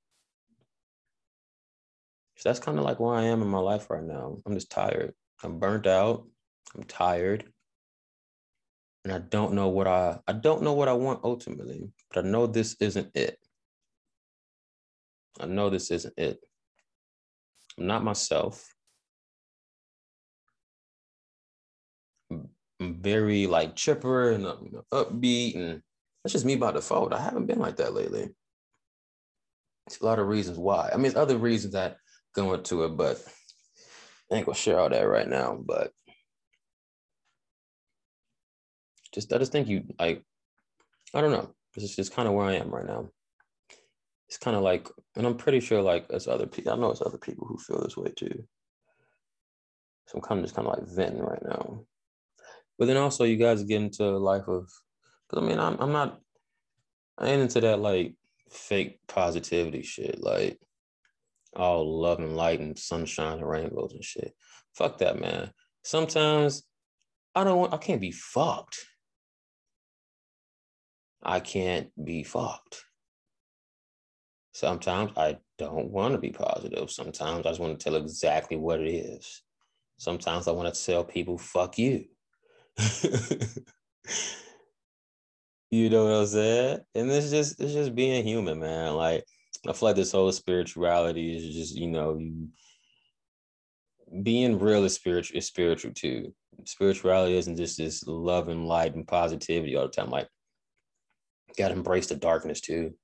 So 2.37 2.49
that's 2.49 2.61
kind 2.61 2.79
of 2.79 2.85
like 2.85 3.01
where 3.01 3.15
I 3.15 3.25
am 3.25 3.43
in 3.43 3.49
my 3.49 3.59
life 3.59 3.91
right 3.91 4.03
now. 4.03 4.39
I'm 4.45 4.55
just 4.55 4.71
tired. 4.71 5.15
I'm 5.43 5.59
burnt 5.59 5.87
out. 5.87 6.27
I'm 6.75 6.85
tired 6.85 7.45
and 9.09 9.13
I 9.13 9.19
don't 9.27 9.55
know 9.55 9.69
what 9.69 9.87
I 9.87 10.19
I 10.27 10.33
don't 10.35 10.63
know 10.63 10.75
what 10.75 10.89
I 10.89 10.93
want 10.93 11.21
ultimately, 11.25 11.91
but 12.13 12.25
I 12.25 12.29
know 12.29 12.47
this 12.47 12.77
isn't 12.81 13.17
it. 13.17 13.39
I 15.41 15.47
know 15.47 15.71
this 15.71 15.91
isn't 15.91 16.15
it. 16.19 16.39
I'm 17.79 17.87
not 17.87 18.05
myself. 18.05 18.75
I'm 22.81 22.95
very 23.03 23.47
like 23.47 23.77
chipper 23.77 24.31
and 24.31 24.47
uh, 24.47 24.57
you 24.63 24.71
know, 24.71 24.85
upbeat, 24.93 25.57
and 25.57 25.83
that's 26.23 26.33
just 26.33 26.45
me 26.45 26.57
by 26.57 26.73
default. 26.73 27.13
I 27.13 27.21
haven't 27.21 27.47
been 27.47 27.59
like 27.59 27.77
that 27.77 27.95
lately. 27.95 28.31
It's 29.87 30.01
a 30.01 30.05
lot 30.05 30.19
of 30.19 30.29
reasons 30.29 30.59
why. 30.59 30.91
I 30.93 30.97
mean, 30.97 31.05
there's 31.05 31.17
other 31.17 31.39
reasons 31.39 31.73
that 31.73 31.97
go 32.35 32.55
into 32.55 32.85
it, 32.85 32.97
but 32.97 33.23
I 34.31 34.37
ain't 34.37 34.47
gonna 34.47 34.57
share 34.57 34.79
all 34.79 34.91
that 34.91 35.09
right 35.09 35.29
now. 35.29 35.59
But 35.61 35.93
just 39.13 39.33
I 39.33 39.39
just 39.39 39.53
think 39.53 39.69
you 39.69 39.85
like 39.99 40.23
I 41.15 41.21
don't 41.21 41.33
know. 41.33 41.51
This 41.75 41.85
is 41.85 41.97
just 41.97 42.15
kind 42.15 42.29
of 42.29 42.35
where 42.35 42.47
I 42.47 42.55
am 42.55 42.71
right 42.71 42.87
now. 42.87 43.09
It's 44.29 44.39
kind 44.39 44.57
of 44.57 44.63
like, 44.63 44.89
and 45.17 45.27
I'm 45.27 45.37
pretty 45.37 45.61
sure 45.61 45.81
like 45.81 46.07
as 46.11 46.29
other 46.29 46.47
people, 46.47 46.73
I 46.73 46.77
know 46.77 46.91
it's 46.91 47.03
other 47.03 47.19
people 47.19 47.47
who 47.47 47.57
feel 47.59 47.81
this 47.81 47.97
way 47.97 48.13
too. 48.15 48.45
So 50.07 50.17
I'm 50.17 50.23
kind 50.23 50.41
of 50.41 50.45
just 50.45 50.55
kind 50.55 50.69
of 50.69 50.79
like 50.79 50.89
venting 50.89 51.23
right 51.23 51.43
now. 51.43 51.85
But 52.79 52.87
then 52.87 52.97
also 52.97 53.25
you 53.25 53.37
guys 53.37 53.63
get 53.65 53.83
into 53.83 54.05
a 54.05 54.19
life 54.19 54.47
of, 54.49 54.71
because 55.29 55.45
I 55.45 55.47
mean 55.47 55.59
I'm 55.59 55.79
I'm 55.81 55.93
not, 55.93 56.21
I 57.19 57.29
ain't 57.29 57.43
into 57.43 57.61
that 57.61 57.81
like 57.81 58.15
fake 58.51 59.01
positivity 59.09 59.83
shit 59.83 60.23
like 60.23 60.59
all 61.57 62.01
love 62.01 62.19
and 62.21 62.37
light 62.37 62.61
and 62.61 62.79
sunshine 62.79 63.39
and 63.39 63.49
rainbows 63.49 63.93
and 63.93 64.05
shit. 64.05 64.33
Fuck 64.75 64.99
that, 64.99 65.21
man. 65.21 65.51
Sometimes 65.83 66.63
I 67.35 67.45
don't 67.45 67.59
want, 67.59 67.75
I 67.75 67.79
can't 67.79 68.01
be 68.01 68.13
fucked. 68.13 68.79
I 71.23 71.41
can't 71.41 71.91
be 72.03 72.23
fucked. 72.23 72.85
Sometimes 74.53 75.13
I 75.17 75.39
don't 75.59 75.91
want 75.91 76.13
to 76.15 76.19
be 76.19 76.31
positive. 76.31 76.91
Sometimes 76.91 77.45
I 77.45 77.51
just 77.51 77.61
want 77.61 77.79
to 77.79 77.85
tell 77.85 77.97
exactly 77.97 78.57
what 78.57 78.81
it 78.81 78.89
is. 78.89 79.43
Sometimes 79.99 80.47
I 80.47 80.53
want 80.53 80.73
to 80.73 80.85
tell 80.85 81.05
people, 81.05 81.39
fuck 81.39 81.79
you. 81.79 82.05
you 85.71 85.91
know 85.91 86.05
what 86.05 86.13
I'm 86.13 86.27
saying? 86.27 86.81
And 86.95 87.11
it's 87.11 87.31
just 87.31 87.61
it's 87.61 87.73
just 87.73 87.95
being 87.95 88.25
human, 88.25 88.61
man. 88.61 88.95
Like 88.95 89.25
I 89.67 89.73
feel 89.73 89.89
like 89.89 89.97
this 89.97 90.13
whole 90.13 90.31
spirituality 90.33 91.37
is 91.37 91.55
just, 91.55 91.75
you 91.77 91.89
know, 91.89 92.17
you 92.19 92.49
being 94.23 94.59
real 94.59 94.85
is 94.85 94.95
spiritual 94.95 95.37
is 95.37 95.47
spiritual 95.47 95.93
too. 95.93 96.33
Spirituality 96.65 97.37
isn't 97.37 97.57
just 97.57 97.77
this 97.79 98.07
love 98.07 98.49
and 98.49 98.67
light 98.67 98.95
and 98.95 99.07
positivity 99.07 99.77
all 99.77 99.87
the 99.87 99.93
time. 99.93 100.11
Like 100.11 100.29
got 101.57 101.69
to 101.69 101.75
embrace 101.75 102.07
the 102.07 102.15
darkness 102.15 102.61
too 102.61 102.95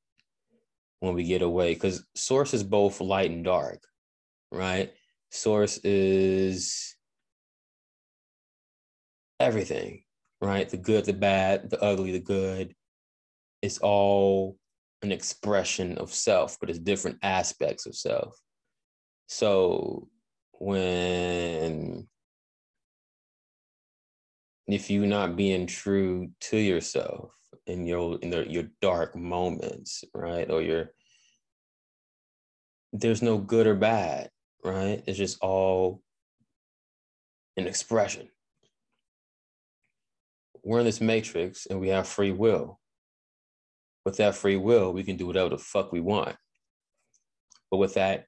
when 1.00 1.14
we 1.14 1.25
get 1.25 1.43
away 1.43 1.75
because 1.75 2.07
source 2.14 2.54
is 2.54 2.62
both 2.62 3.00
light 3.00 3.31
and 3.31 3.45
dark 3.45 3.83
right 4.50 4.93
source 5.31 5.78
is 5.78 6.94
everything 9.41 10.03
right 10.41 10.69
the 10.69 10.76
good 10.76 11.05
the 11.05 11.12
bad 11.12 11.71
the 11.71 11.83
ugly 11.83 12.12
the 12.12 12.21
good 12.21 12.75
it's 13.62 13.79
all 13.79 14.57
an 15.03 15.12
expression 15.12 15.99
of 15.99 16.12
self 16.12 16.59
but 16.61 16.71
it's 16.71 16.79
different 16.79 17.19
aspects 17.23 17.87
of 17.87 17.95
self 17.95 18.37
so 19.26 20.09
when 20.53 22.07
if 24.67 24.91
you're 24.91 25.07
not 25.07 25.37
being 25.37 25.67
true 25.67 26.31
to 26.41 26.57
yourself 26.57 27.33
in 27.67 27.87
your 27.87 28.19
in 28.21 28.31
the, 28.31 28.50
your 28.50 28.64
dark 28.81 29.17
moments, 29.17 30.05
right? 30.14 30.50
Or 30.50 30.62
your 30.62 30.91
there's 32.93 33.23
no 33.23 33.38
good 33.38 33.67
or 33.67 33.75
bad, 33.75 34.31
right? 34.64 35.03
It's 35.07 35.19
just 35.19 35.38
all 35.41 36.03
an 37.57 37.67
expression. 37.67 38.29
We're 40.64 40.80
in 40.80 40.87
this 40.87 41.00
matrix 41.00 41.66
and 41.66 41.78
we 41.78 41.88
have 41.88 42.09
free 42.09 42.33
will. 42.33 42.80
With 44.04 44.16
that 44.16 44.35
free 44.35 44.56
will, 44.56 44.92
we 44.92 45.02
can 45.02 45.16
do 45.16 45.26
whatever 45.26 45.50
the 45.50 45.59
fuck 45.59 45.92
we 45.92 46.00
want. 46.00 46.37
But 47.71 47.78
with 47.78 47.94
that 47.94 48.26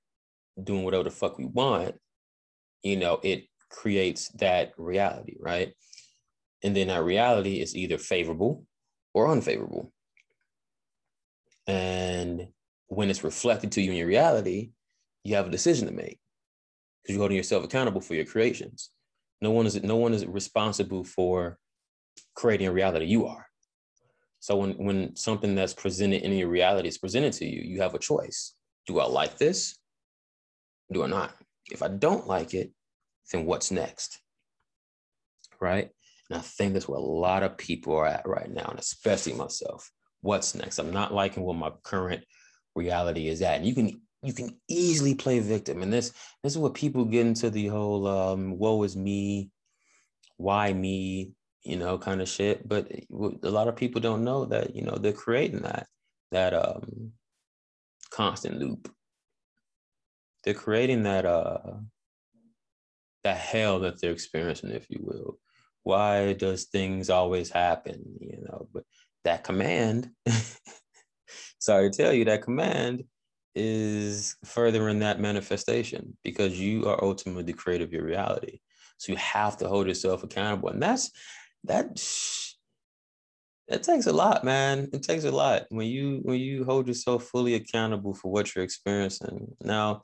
doing 0.62 0.84
whatever 0.84 1.04
the 1.04 1.10
fuck 1.10 1.38
we 1.38 1.46
want, 1.46 1.94
you 2.82 2.96
know, 2.96 3.20
it 3.22 3.44
creates 3.70 4.28
that 4.38 4.72
reality, 4.76 5.36
right? 5.40 5.72
And 6.62 6.76
then 6.76 6.88
that 6.88 7.04
reality 7.04 7.60
is 7.60 7.76
either 7.76 7.98
favorable 7.98 8.66
or 9.14 9.28
unfavorable. 9.28 9.92
And 11.66 12.48
when 12.88 13.10
it's 13.10 13.24
reflected 13.24 13.72
to 13.72 13.82
you 13.82 13.90
in 13.90 13.96
your 13.96 14.06
reality, 14.06 14.70
you 15.24 15.34
have 15.36 15.46
a 15.46 15.50
decision 15.50 15.88
to 15.88 15.92
make 15.94 16.18
because 17.02 17.14
you're 17.14 17.20
holding 17.20 17.36
yourself 17.36 17.64
accountable 17.64 18.00
for 18.00 18.14
your 18.14 18.24
creations. 18.24 18.90
No 19.40 19.50
one 19.50 19.66
is 19.66 19.82
no 19.82 19.96
one 19.96 20.14
is 20.14 20.24
responsible 20.24 21.04
for 21.04 21.58
creating 22.34 22.66
a 22.66 22.72
reality. 22.72 23.06
You 23.06 23.26
are. 23.26 23.46
So 24.40 24.56
when 24.56 24.72
when 24.72 25.16
something 25.16 25.54
that's 25.54 25.74
presented 25.74 26.22
in 26.22 26.32
your 26.32 26.48
reality 26.48 26.88
is 26.88 26.98
presented 26.98 27.32
to 27.34 27.46
you, 27.46 27.62
you 27.62 27.80
have 27.80 27.94
a 27.94 27.98
choice. 27.98 28.54
Do 28.86 29.00
I 29.00 29.06
like 29.06 29.38
this? 29.38 29.76
Do 30.92 31.02
I 31.02 31.08
not? 31.08 31.34
If 31.70 31.82
I 31.82 31.88
don't 31.88 32.28
like 32.28 32.54
it, 32.54 32.72
then 33.32 33.44
what's 33.44 33.70
next? 33.70 34.20
Right? 35.60 35.90
And 36.30 36.38
I 36.38 36.42
think 36.42 36.72
that's 36.72 36.88
where 36.88 36.98
a 36.98 37.02
lot 37.02 37.42
of 37.42 37.56
people 37.56 37.96
are 37.96 38.06
at 38.06 38.26
right 38.26 38.50
now, 38.50 38.66
and 38.68 38.78
especially 38.78 39.32
myself. 39.32 39.90
What's 40.20 40.54
next? 40.54 40.78
I'm 40.78 40.92
not 40.92 41.14
liking 41.14 41.42
what 41.42 41.56
my 41.56 41.70
current 41.82 42.24
reality 42.74 43.28
is 43.28 43.42
at. 43.42 43.56
And 43.56 43.66
you 43.66 43.74
can 43.74 44.00
you 44.22 44.32
can 44.32 44.56
easily 44.68 45.14
play 45.14 45.38
victim. 45.38 45.82
And 45.82 45.92
this 45.92 46.12
this 46.42 46.52
is 46.52 46.58
what 46.58 46.74
people 46.74 47.04
get 47.04 47.26
into 47.26 47.50
the 47.50 47.66
whole 47.66 48.06
um, 48.06 48.58
woe 48.58 48.82
is 48.82 48.96
me, 48.96 49.50
why 50.36 50.72
me, 50.72 51.32
you 51.66 51.76
know, 51.76 51.98
kind 51.98 52.22
of 52.22 52.28
shit. 52.28 52.68
But 52.68 52.90
a 53.10 53.50
lot 53.50 53.68
of 53.68 53.76
people 53.76 54.00
don't 54.00 54.24
know 54.24 54.44
that, 54.46 54.74
you 54.74 54.82
know, 54.82 54.96
they're 54.96 55.12
creating 55.12 55.62
that, 55.62 55.86
that 56.32 56.54
um 56.54 57.12
constant 58.10 58.58
loop. 58.58 58.90
They're 60.44 60.54
creating 60.54 61.02
that 61.04 61.26
uh 61.26 61.74
that 63.24 63.38
hell 63.38 63.80
that 63.80 64.00
they're 64.00 64.12
experiencing, 64.12 64.70
if 64.70 64.88
you 64.88 65.00
will 65.02 65.38
why 65.86 66.32
does 66.32 66.64
things 66.64 67.08
always 67.08 67.48
happen 67.48 68.02
you 68.20 68.44
know 68.44 68.66
but 68.74 68.82
that 69.22 69.44
command 69.44 70.10
sorry 71.60 71.88
to 71.88 71.96
tell 71.96 72.12
you 72.12 72.24
that 72.24 72.42
command 72.42 73.04
is 73.54 74.34
furthering 74.44 74.98
that 74.98 75.20
manifestation 75.20 76.16
because 76.24 76.58
you 76.58 76.88
are 76.88 77.02
ultimately 77.04 77.44
the 77.44 77.52
creator 77.52 77.84
of 77.84 77.92
your 77.92 78.04
reality 78.04 78.58
so 78.98 79.12
you 79.12 79.16
have 79.16 79.56
to 79.56 79.68
hold 79.68 79.86
yourself 79.86 80.24
accountable 80.24 80.70
and 80.70 80.82
that's 80.82 81.12
that 81.66 82.02
that 83.68 83.82
takes 83.82 84.06
a 84.06 84.12
lot 84.12 84.44
man 84.44 84.88
it 84.92 85.02
takes 85.02 85.24
a 85.24 85.30
lot 85.30 85.64
when 85.70 85.86
you 85.86 86.20
when 86.22 86.38
you 86.38 86.64
hold 86.64 86.86
yourself 86.86 87.24
fully 87.24 87.54
accountable 87.54 88.14
for 88.14 88.30
what 88.30 88.54
you're 88.54 88.64
experiencing 88.64 89.48
now 89.62 90.02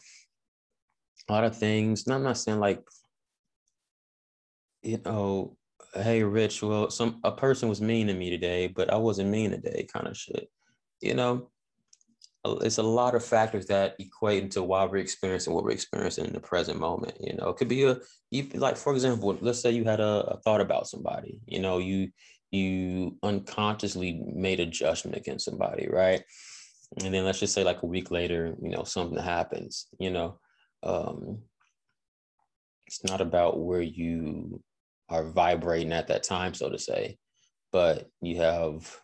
a 1.28 1.32
lot 1.32 1.44
of 1.44 1.56
things 1.56 2.04
and 2.06 2.14
i'm 2.14 2.22
not 2.22 2.38
saying 2.38 2.58
like 2.58 2.80
you 4.82 5.00
know 5.04 5.56
hey, 5.94 6.22
Rich, 6.22 6.62
well, 6.62 6.90
some 6.90 7.20
a 7.24 7.32
person 7.32 7.68
was 7.68 7.80
mean 7.80 8.06
to 8.06 8.14
me 8.14 8.30
today, 8.30 8.66
but 8.66 8.92
I 8.92 8.96
wasn't 8.96 9.30
mean 9.30 9.50
today, 9.50 9.86
kind 9.92 10.06
of 10.06 10.16
shit. 10.16 10.48
You 11.00 11.14
know, 11.14 11.50
it's 12.44 12.78
a 12.78 12.82
lot 12.82 13.14
of 13.14 13.24
factors 13.24 13.66
that 13.66 13.94
equate 13.98 14.42
into 14.42 14.62
why 14.62 14.84
we're 14.84 14.96
experiencing 14.96 15.52
what 15.52 15.64
we're 15.64 15.70
experiencing 15.70 16.24
in 16.24 16.32
the 16.32 16.40
present 16.40 16.78
moment. 16.78 17.16
You 17.20 17.34
know, 17.36 17.48
it 17.48 17.56
could 17.56 17.68
be 17.68 17.84
a 17.84 17.98
like 18.54 18.76
for 18.76 18.92
example, 18.92 19.36
let's 19.40 19.60
say 19.60 19.70
you 19.70 19.84
had 19.84 20.00
a, 20.00 20.24
a 20.28 20.40
thought 20.40 20.60
about 20.60 20.88
somebody. 20.88 21.38
You 21.46 21.60
know, 21.60 21.78
you 21.78 22.10
you 22.50 23.16
unconsciously 23.22 24.22
made 24.34 24.60
a 24.60 24.66
judgment 24.66 25.16
against 25.16 25.44
somebody, 25.44 25.88
right? 25.88 26.22
And 27.02 27.14
then 27.14 27.24
let's 27.24 27.40
just 27.40 27.54
say 27.54 27.64
like 27.64 27.82
a 27.82 27.86
week 27.86 28.10
later, 28.10 28.54
you 28.60 28.70
know, 28.70 28.84
something 28.84 29.18
happens. 29.18 29.86
You 29.98 30.10
know, 30.10 30.38
um, 30.82 31.38
it's 32.86 33.04
not 33.04 33.20
about 33.20 33.60
where 33.60 33.80
you 33.80 34.62
are 35.08 35.30
vibrating 35.30 35.92
at 35.92 36.08
that 36.08 36.24
time, 36.24 36.54
so 36.54 36.68
to 36.68 36.78
say, 36.78 37.18
but 37.70 38.10
you 38.20 38.38
have 38.38 39.01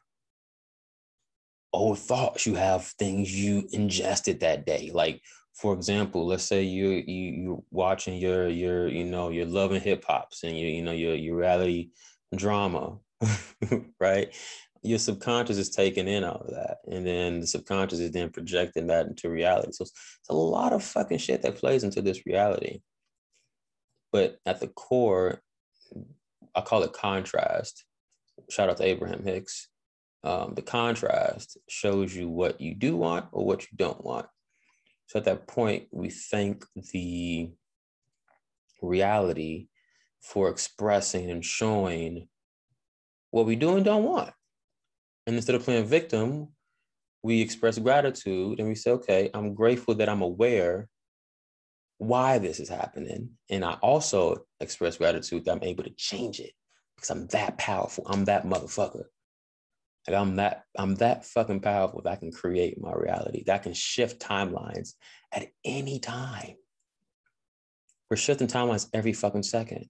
old 1.72 1.98
thoughts. 1.98 2.46
You 2.46 2.54
have 2.54 2.84
things 2.84 3.34
you 3.34 3.68
ingested 3.72 4.40
that 4.40 4.66
day. 4.66 4.90
Like 4.92 5.20
for 5.54 5.74
example 5.74 6.24
let's 6.24 6.44
say 6.44 6.62
you 6.62 6.90
you 7.06 7.42
you're 7.42 7.62
watching 7.72 8.16
your 8.16 8.48
your 8.48 8.86
you 8.86 9.04
know 9.04 9.30
you're 9.30 9.44
Love 9.44 9.72
and 9.72 9.82
Hip 9.82 10.04
Hops 10.06 10.44
and 10.44 10.56
you 10.56 10.68
you 10.68 10.82
know 10.82 10.92
your 10.92 11.16
your 11.16 11.36
reality 11.36 11.90
drama 12.36 12.98
right? 14.00 14.34
Your 14.82 14.98
subconscious 14.98 15.58
is 15.58 15.70
taking 15.70 16.08
in 16.08 16.24
all 16.24 16.36
of 16.36 16.50
that. 16.50 16.78
And 16.90 17.06
then 17.06 17.40
the 17.40 17.46
subconscious 17.46 17.98
is 17.98 18.12
then 18.12 18.30
projecting 18.30 18.86
that 18.88 19.06
into 19.06 19.28
reality. 19.28 19.72
So 19.72 19.82
it's 19.82 19.92
a 20.28 20.34
lot 20.34 20.72
of 20.72 20.84
fucking 20.84 21.18
shit 21.18 21.42
that 21.42 21.56
plays 21.56 21.84
into 21.84 22.00
this 22.00 22.24
reality. 22.26 22.80
But 24.12 24.38
at 24.46 24.60
the 24.60 24.68
core 24.68 25.42
i 26.54 26.60
call 26.60 26.82
it 26.82 26.92
contrast. 26.92 27.84
Shout 28.48 28.70
out 28.70 28.78
to 28.78 28.84
abraham 28.84 29.22
hicks 29.22 29.68
um, 30.24 30.54
the 30.54 30.62
contrast 30.62 31.56
shows 31.68 32.14
you 32.14 32.28
what 32.28 32.60
you 32.60 32.74
do 32.74 32.96
want 32.96 33.26
or 33.32 33.44
what 33.44 33.62
you 33.62 33.68
don't 33.76 34.04
want. 34.04 34.26
So 35.06 35.18
at 35.18 35.24
that 35.24 35.46
point, 35.46 35.88
we 35.90 36.10
thank 36.10 36.64
the 36.92 37.50
reality 38.82 39.68
for 40.20 40.50
expressing 40.50 41.30
and 41.30 41.44
showing 41.44 42.28
what 43.30 43.46
we 43.46 43.56
do 43.56 43.76
and 43.76 43.84
don't 43.84 44.04
want. 44.04 44.32
And 45.26 45.36
instead 45.36 45.54
of 45.54 45.62
playing 45.62 45.86
victim, 45.86 46.48
we 47.22 47.40
express 47.40 47.78
gratitude 47.78 48.58
and 48.58 48.68
we 48.68 48.74
say, 48.74 48.92
okay, 48.92 49.30
I'm 49.34 49.54
grateful 49.54 49.94
that 49.96 50.08
I'm 50.08 50.22
aware 50.22 50.88
why 51.98 52.38
this 52.38 52.60
is 52.60 52.68
happening. 52.68 53.30
And 53.50 53.64
I 53.64 53.74
also 53.74 54.44
express 54.60 54.96
gratitude 54.96 55.44
that 55.44 55.52
I'm 55.52 55.62
able 55.62 55.84
to 55.84 55.94
change 55.96 56.40
it 56.40 56.52
because 56.96 57.10
I'm 57.10 57.26
that 57.28 57.58
powerful. 57.58 58.04
I'm 58.08 58.24
that 58.26 58.46
motherfucker. 58.46 59.04
Like 60.06 60.16
I'm 60.16 60.36
that 60.36 60.64
I'm 60.78 60.94
that 60.96 61.24
fucking 61.26 61.60
powerful 61.60 62.02
that 62.02 62.12
I 62.12 62.16
can 62.16 62.32
create 62.32 62.80
my 62.80 62.92
reality. 62.94 63.44
That 63.44 63.62
can 63.62 63.74
shift 63.74 64.20
timelines 64.20 64.94
at 65.32 65.48
any 65.64 65.98
time. 65.98 66.56
We're 68.10 68.16
shifting 68.16 68.48
timelines 68.48 68.88
every 68.94 69.12
fucking 69.12 69.42
second. 69.42 69.86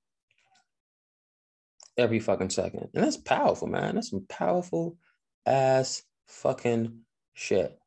Every 1.96 2.18
fucking 2.20 2.50
second. 2.50 2.88
And 2.94 3.04
that's 3.04 3.16
powerful, 3.16 3.68
man. 3.68 3.94
That's 3.94 4.10
some 4.10 4.26
powerful 4.28 4.96
ass 5.46 6.02
fucking 6.26 7.00
shit. 7.34 7.78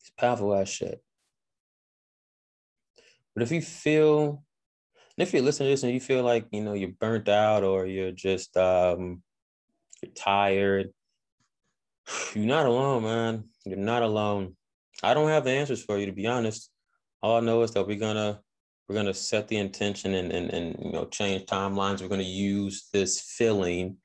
It's 0.00 0.10
powerful 0.18 0.54
ass 0.54 0.68
shit. 0.68 1.02
But 3.34 3.42
if 3.42 3.52
you 3.52 3.62
feel, 3.62 4.44
if 5.16 5.32
you're 5.32 5.42
listening 5.42 5.68
to 5.68 5.72
this 5.72 5.82
and 5.82 5.92
you 5.92 6.00
feel 6.00 6.22
like, 6.22 6.46
you 6.52 6.62
know, 6.62 6.74
you're 6.74 6.90
burnt 6.90 7.28
out 7.28 7.64
or 7.64 7.86
you're 7.86 8.12
just 8.12 8.56
um 8.56 9.22
you're 10.02 10.12
tired. 10.14 10.90
You're 12.34 12.46
not 12.46 12.66
alone, 12.66 13.02
man. 13.04 13.44
You're 13.64 13.78
not 13.78 14.02
alone. 14.02 14.56
I 15.02 15.14
don't 15.14 15.28
have 15.28 15.44
the 15.44 15.50
answers 15.50 15.82
for 15.82 15.98
you, 15.98 16.06
to 16.06 16.12
be 16.12 16.26
honest. 16.26 16.70
All 17.22 17.36
I 17.36 17.40
know 17.40 17.62
is 17.62 17.72
that 17.72 17.86
we're 17.86 17.98
gonna 17.98 18.40
we're 18.88 18.96
gonna 18.96 19.14
set 19.14 19.48
the 19.48 19.56
intention 19.56 20.14
and 20.14 20.32
and, 20.32 20.50
and 20.50 20.84
you 20.84 20.92
know 20.92 21.06
change 21.06 21.46
timelines. 21.46 22.02
We're 22.02 22.08
gonna 22.08 22.22
use 22.24 22.88
this 22.92 23.20
feeling 23.20 23.98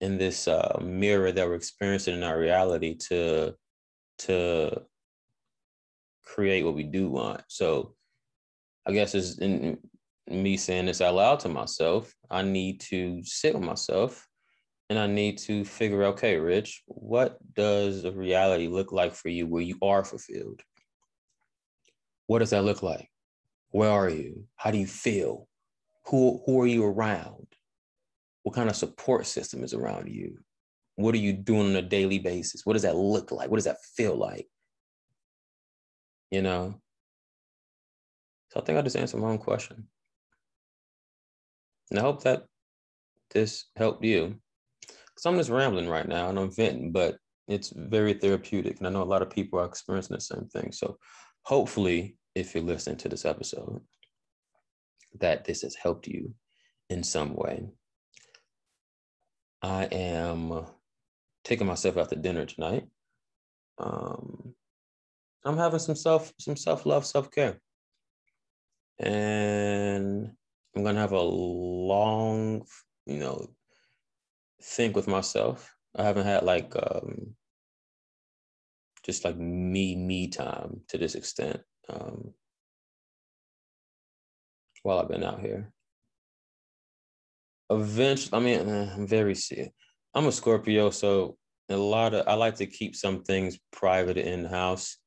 in 0.00 0.18
this 0.18 0.48
uh, 0.48 0.78
mirror 0.82 1.32
that 1.32 1.46
we're 1.46 1.54
experiencing 1.54 2.14
in 2.14 2.22
our 2.22 2.38
reality 2.38 2.96
to 3.08 3.54
to 4.18 4.82
create 6.24 6.64
what 6.64 6.74
we 6.74 6.82
do 6.82 7.08
want. 7.08 7.42
So 7.48 7.94
I 8.84 8.92
guess 8.92 9.14
is 9.14 9.38
in 9.38 9.78
me 10.28 10.56
saying 10.56 10.86
this 10.86 11.00
out 11.00 11.14
loud 11.14 11.40
to 11.40 11.48
myself, 11.48 12.12
I 12.30 12.42
need 12.42 12.80
to 12.80 13.22
sit 13.24 13.54
with 13.54 13.62
myself 13.62 14.25
and 14.88 14.98
I 14.98 15.06
need 15.06 15.38
to 15.38 15.64
figure 15.64 16.04
out, 16.04 16.14
okay, 16.14 16.36
Rich, 16.36 16.82
what 16.86 17.38
does 17.54 18.04
a 18.04 18.12
reality 18.12 18.68
look 18.68 18.92
like 18.92 19.14
for 19.14 19.28
you 19.28 19.46
where 19.46 19.62
you 19.62 19.76
are 19.82 20.04
fulfilled? 20.04 20.62
What 22.28 22.38
does 22.38 22.50
that 22.50 22.64
look 22.64 22.82
like? 22.82 23.10
Where 23.70 23.90
are 23.90 24.08
you? 24.08 24.44
How 24.56 24.70
do 24.70 24.78
you 24.78 24.86
feel? 24.86 25.48
Who, 26.06 26.40
who 26.46 26.60
are 26.60 26.66
you 26.66 26.84
around? 26.84 27.46
What 28.44 28.54
kind 28.54 28.70
of 28.70 28.76
support 28.76 29.26
system 29.26 29.64
is 29.64 29.74
around 29.74 30.08
you? 30.08 30.38
What 30.94 31.14
are 31.14 31.18
you 31.18 31.32
doing 31.32 31.70
on 31.70 31.76
a 31.76 31.82
daily 31.82 32.20
basis? 32.20 32.64
What 32.64 32.74
does 32.74 32.82
that 32.82 32.96
look 32.96 33.32
like? 33.32 33.50
What 33.50 33.56
does 33.56 33.64
that 33.64 33.84
feel 33.96 34.16
like? 34.16 34.46
You 36.30 36.42
know? 36.42 36.80
So 38.50 38.60
I 38.60 38.64
think 38.64 38.78
I 38.78 38.82
just 38.82 38.96
answered 38.96 39.20
my 39.20 39.28
own 39.28 39.38
question. 39.38 39.88
And 41.90 41.98
I 41.98 42.02
hope 42.02 42.22
that 42.22 42.44
this 43.30 43.66
helped 43.76 44.04
you 44.04 44.36
because 45.16 45.26
I'm 45.26 45.38
just 45.38 45.50
rambling 45.50 45.88
right 45.88 46.06
now 46.06 46.28
and 46.28 46.38
I'm 46.38 46.50
venting, 46.50 46.92
but 46.92 47.16
it's 47.48 47.72
very 47.74 48.12
therapeutic. 48.12 48.78
And 48.78 48.86
I 48.86 48.90
know 48.90 49.02
a 49.02 49.04
lot 49.04 49.22
of 49.22 49.30
people 49.30 49.58
are 49.58 49.64
experiencing 49.64 50.14
the 50.14 50.20
same 50.20 50.46
thing. 50.52 50.72
So 50.72 50.98
hopefully, 51.42 52.18
if 52.34 52.54
you're 52.54 52.62
listening 52.62 52.98
to 52.98 53.08
this 53.08 53.24
episode, 53.24 53.80
that 55.18 55.46
this 55.46 55.62
has 55.62 55.74
helped 55.74 56.06
you 56.06 56.34
in 56.90 57.02
some 57.02 57.34
way. 57.34 57.70
I 59.62 59.84
am 59.84 60.66
taking 61.44 61.66
myself 61.66 61.96
out 61.96 62.10
to 62.10 62.16
dinner 62.16 62.44
tonight. 62.44 62.86
Um, 63.78 64.54
I'm 65.46 65.56
having 65.56 65.78
some 65.78 65.96
self 65.96 66.32
some 66.38 66.56
self 66.56 66.84
love 66.84 67.06
self 67.06 67.30
care, 67.30 67.58
and 68.98 70.30
I'm 70.74 70.84
gonna 70.84 71.00
have 71.00 71.12
a 71.12 71.20
long, 71.20 72.66
you 73.06 73.18
know, 73.18 73.48
think 74.62 74.96
with 74.96 75.08
myself. 75.08 75.74
I 75.94 76.04
haven't 76.04 76.26
had 76.26 76.42
like 76.42 76.74
um, 76.76 77.34
just 79.04 79.24
like 79.24 79.36
me 79.36 79.96
me 79.96 80.28
time 80.28 80.80
to 80.88 80.98
this 80.98 81.14
extent 81.14 81.60
um, 81.88 82.34
while 84.82 84.98
I've 84.98 85.08
been 85.08 85.24
out 85.24 85.40
here. 85.40 85.72
Eventually, 87.70 88.38
I 88.38 88.40
mean, 88.40 88.68
eh, 88.68 88.90
I'm 88.94 89.06
very 89.06 89.34
serious. 89.34 89.70
I'm 90.14 90.26
a 90.26 90.32
Scorpio, 90.32 90.90
so 90.90 91.36
a 91.68 91.76
lot 91.76 92.14
of 92.14 92.26
I 92.28 92.34
like 92.34 92.56
to 92.56 92.66
keep 92.66 92.94
some 92.94 93.22
things 93.22 93.58
private 93.72 94.16
in 94.16 94.44
house. 94.44 94.98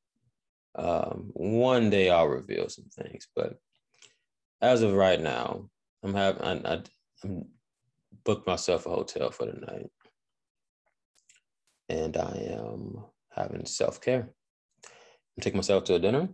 Um, 0.75 1.31
one 1.33 1.89
day 1.89 2.09
I'll 2.09 2.27
reveal 2.27 2.69
some 2.69 2.85
things, 2.95 3.27
but 3.35 3.57
as 4.61 4.81
of 4.81 4.93
right 4.93 5.19
now, 5.19 5.69
I'm 6.03 6.13
having 6.13 6.41
I, 6.43 6.73
I, 6.73 6.81
I'm 7.23 7.45
booked 8.23 8.47
myself 8.47 8.85
a 8.85 8.89
hotel 8.89 9.31
for 9.31 9.45
the 9.45 9.53
night. 9.53 9.89
And 11.87 12.17
I 12.17 12.49
am 12.51 13.03
having 13.31 13.65
self 13.65 14.01
care. 14.01 14.29
I'm 14.83 15.41
taking 15.41 15.57
myself 15.57 15.83
to 15.85 15.95
a 15.95 15.99
dinner. 15.99 16.29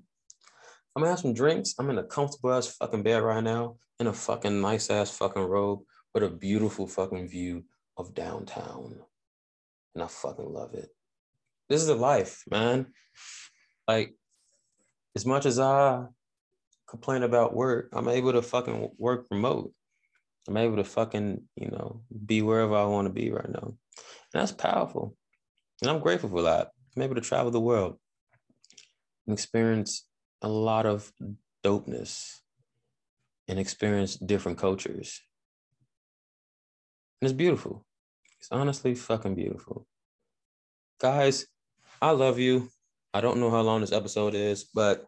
I'm 0.96 1.02
gonna 1.02 1.10
have 1.10 1.20
some 1.20 1.34
drinks. 1.34 1.76
I'm 1.78 1.90
in 1.90 1.98
a 1.98 2.04
comfortable 2.04 2.54
ass 2.54 2.68
fucking 2.68 3.04
bed 3.04 3.22
right 3.22 3.44
now, 3.44 3.78
in 4.00 4.08
a 4.08 4.14
fucking 4.14 4.62
nice 4.62 4.90
ass 4.90 5.12
fucking 5.12 5.44
robe 5.44 5.82
with 6.14 6.24
a 6.24 6.30
beautiful 6.30 6.88
fucking 6.88 7.28
view 7.28 7.66
of 7.98 8.14
downtown. 8.14 9.00
And 9.94 10.04
I 10.04 10.08
fucking 10.08 10.52
love 10.52 10.74
it. 10.74 10.90
This 11.70 11.82
is 11.82 11.88
the 11.88 11.96
life, 11.96 12.44
man. 12.50 12.88
Like, 13.88 14.16
as 15.16 15.26
much 15.26 15.46
as 15.46 15.60
I 15.60 16.06
complain 16.88 17.24
about 17.24 17.56
work, 17.56 17.90
I'm 17.94 18.08
able 18.08 18.34
to 18.34 18.42
fucking 18.42 18.92
work 18.98 19.28
remote. 19.32 19.74
I'm 20.48 20.58
able 20.58 20.78
to 20.78 20.84
fucking, 20.84 21.42
you 21.56 21.70
know, 21.70 22.02
be 22.26 22.42
wherever 22.42 22.76
I 22.76 22.86
want 22.86 23.08
to 23.08 23.14
be 23.14 23.32
right 23.32 23.50
now. 23.50 23.64
And 23.64 24.42
that's 24.42 24.52
powerful. 24.52 25.16
And 25.82 25.90
I'm 25.90 26.00
grateful 26.00 26.30
for 26.30 26.44
that. 26.44 26.72
I'm 26.96 27.02
able 27.02 27.16
to 27.16 27.22
travel 27.22 27.52
the 27.52 27.60
world 27.60 27.98
and 29.26 29.34
experience 29.34 30.08
a 30.42 30.48
lot 30.48 30.86
of 30.86 31.12
dopeness 31.64 32.40
and 33.48 33.60
experience 33.60 34.16
different 34.16 34.58
cultures. 34.58 35.22
And 37.22 37.30
it's 37.30 37.38
beautiful. 37.38 37.86
It's 38.40 38.50
honestly 38.52 38.94
fucking 38.94 39.36
beautiful. 39.36 39.88
Guys, 41.00 41.48
I 42.02 42.12
love 42.12 42.38
you. 42.40 42.70
I 43.14 43.22
don't 43.22 43.40
know 43.40 43.50
how 43.50 43.62
long 43.62 43.82
this 43.82 43.92
episode 43.92 44.36
is, 44.36 44.64
but 44.64 45.06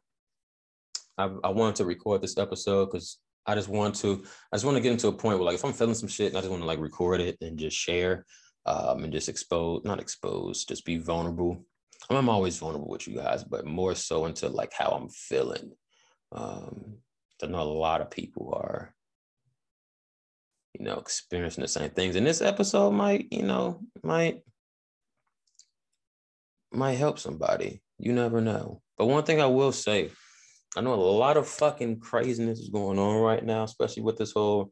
I, 1.17 1.25
I 1.43 1.49
wanted 1.49 1.75
to 1.77 1.85
record 1.85 2.21
this 2.21 2.37
episode 2.37 2.85
because 2.87 3.19
I 3.47 3.55
just 3.55 3.69
want 3.69 3.95
to, 3.95 4.23
I 4.51 4.55
just 4.55 4.65
want 4.65 4.75
to 4.75 4.83
get 4.83 4.91
into 4.91 5.07
a 5.07 5.13
point 5.13 5.39
where 5.39 5.45
like 5.45 5.55
if 5.55 5.65
I'm 5.65 5.73
feeling 5.73 5.95
some 5.95 6.09
shit 6.09 6.27
and 6.27 6.37
I 6.37 6.41
just 6.41 6.51
want 6.51 6.61
to 6.61 6.67
like 6.67 6.79
record 6.79 7.21
it 7.21 7.37
and 7.41 7.57
just 7.57 7.77
share 7.77 8.25
um, 8.65 9.03
and 9.03 9.13
just 9.13 9.29
expose, 9.29 9.83
not 9.85 10.01
expose, 10.01 10.65
just 10.65 10.85
be 10.85 10.97
vulnerable. 10.97 11.65
I'm 12.09 12.29
always 12.29 12.57
vulnerable 12.57 12.89
with 12.89 13.07
you 13.07 13.15
guys, 13.15 13.43
but 13.43 13.65
more 13.65 13.95
so 13.95 14.25
into 14.25 14.49
like 14.49 14.73
how 14.73 14.89
I'm 14.89 15.09
feeling. 15.09 15.71
Um, 16.31 16.97
I 17.41 17.47
know 17.47 17.61
a 17.61 17.63
lot 17.63 18.01
of 18.01 18.11
people 18.11 18.53
are, 18.53 18.93
you 20.73 20.85
know, 20.85 20.95
experiencing 20.95 21.61
the 21.61 21.67
same 21.67 21.89
things. 21.89 22.15
And 22.15 22.25
this 22.25 22.41
episode 22.41 22.91
might, 22.91 23.27
you 23.31 23.43
know, 23.43 23.81
might 24.03 24.41
might 26.71 26.93
help 26.95 27.19
somebody. 27.19 27.81
You 27.97 28.13
never 28.13 28.41
know. 28.41 28.81
But 28.97 29.05
one 29.05 29.23
thing 29.23 29.41
I 29.41 29.45
will 29.45 29.71
say, 29.71 30.11
I 30.75 30.81
know 30.81 30.93
a 30.93 30.95
lot 30.95 31.37
of 31.37 31.47
fucking 31.47 31.99
craziness 31.99 32.59
is 32.59 32.69
going 32.69 32.99
on 32.99 33.21
right 33.21 33.43
now, 33.43 33.63
especially 33.63 34.03
with 34.03 34.17
this 34.17 34.33
whole 34.33 34.71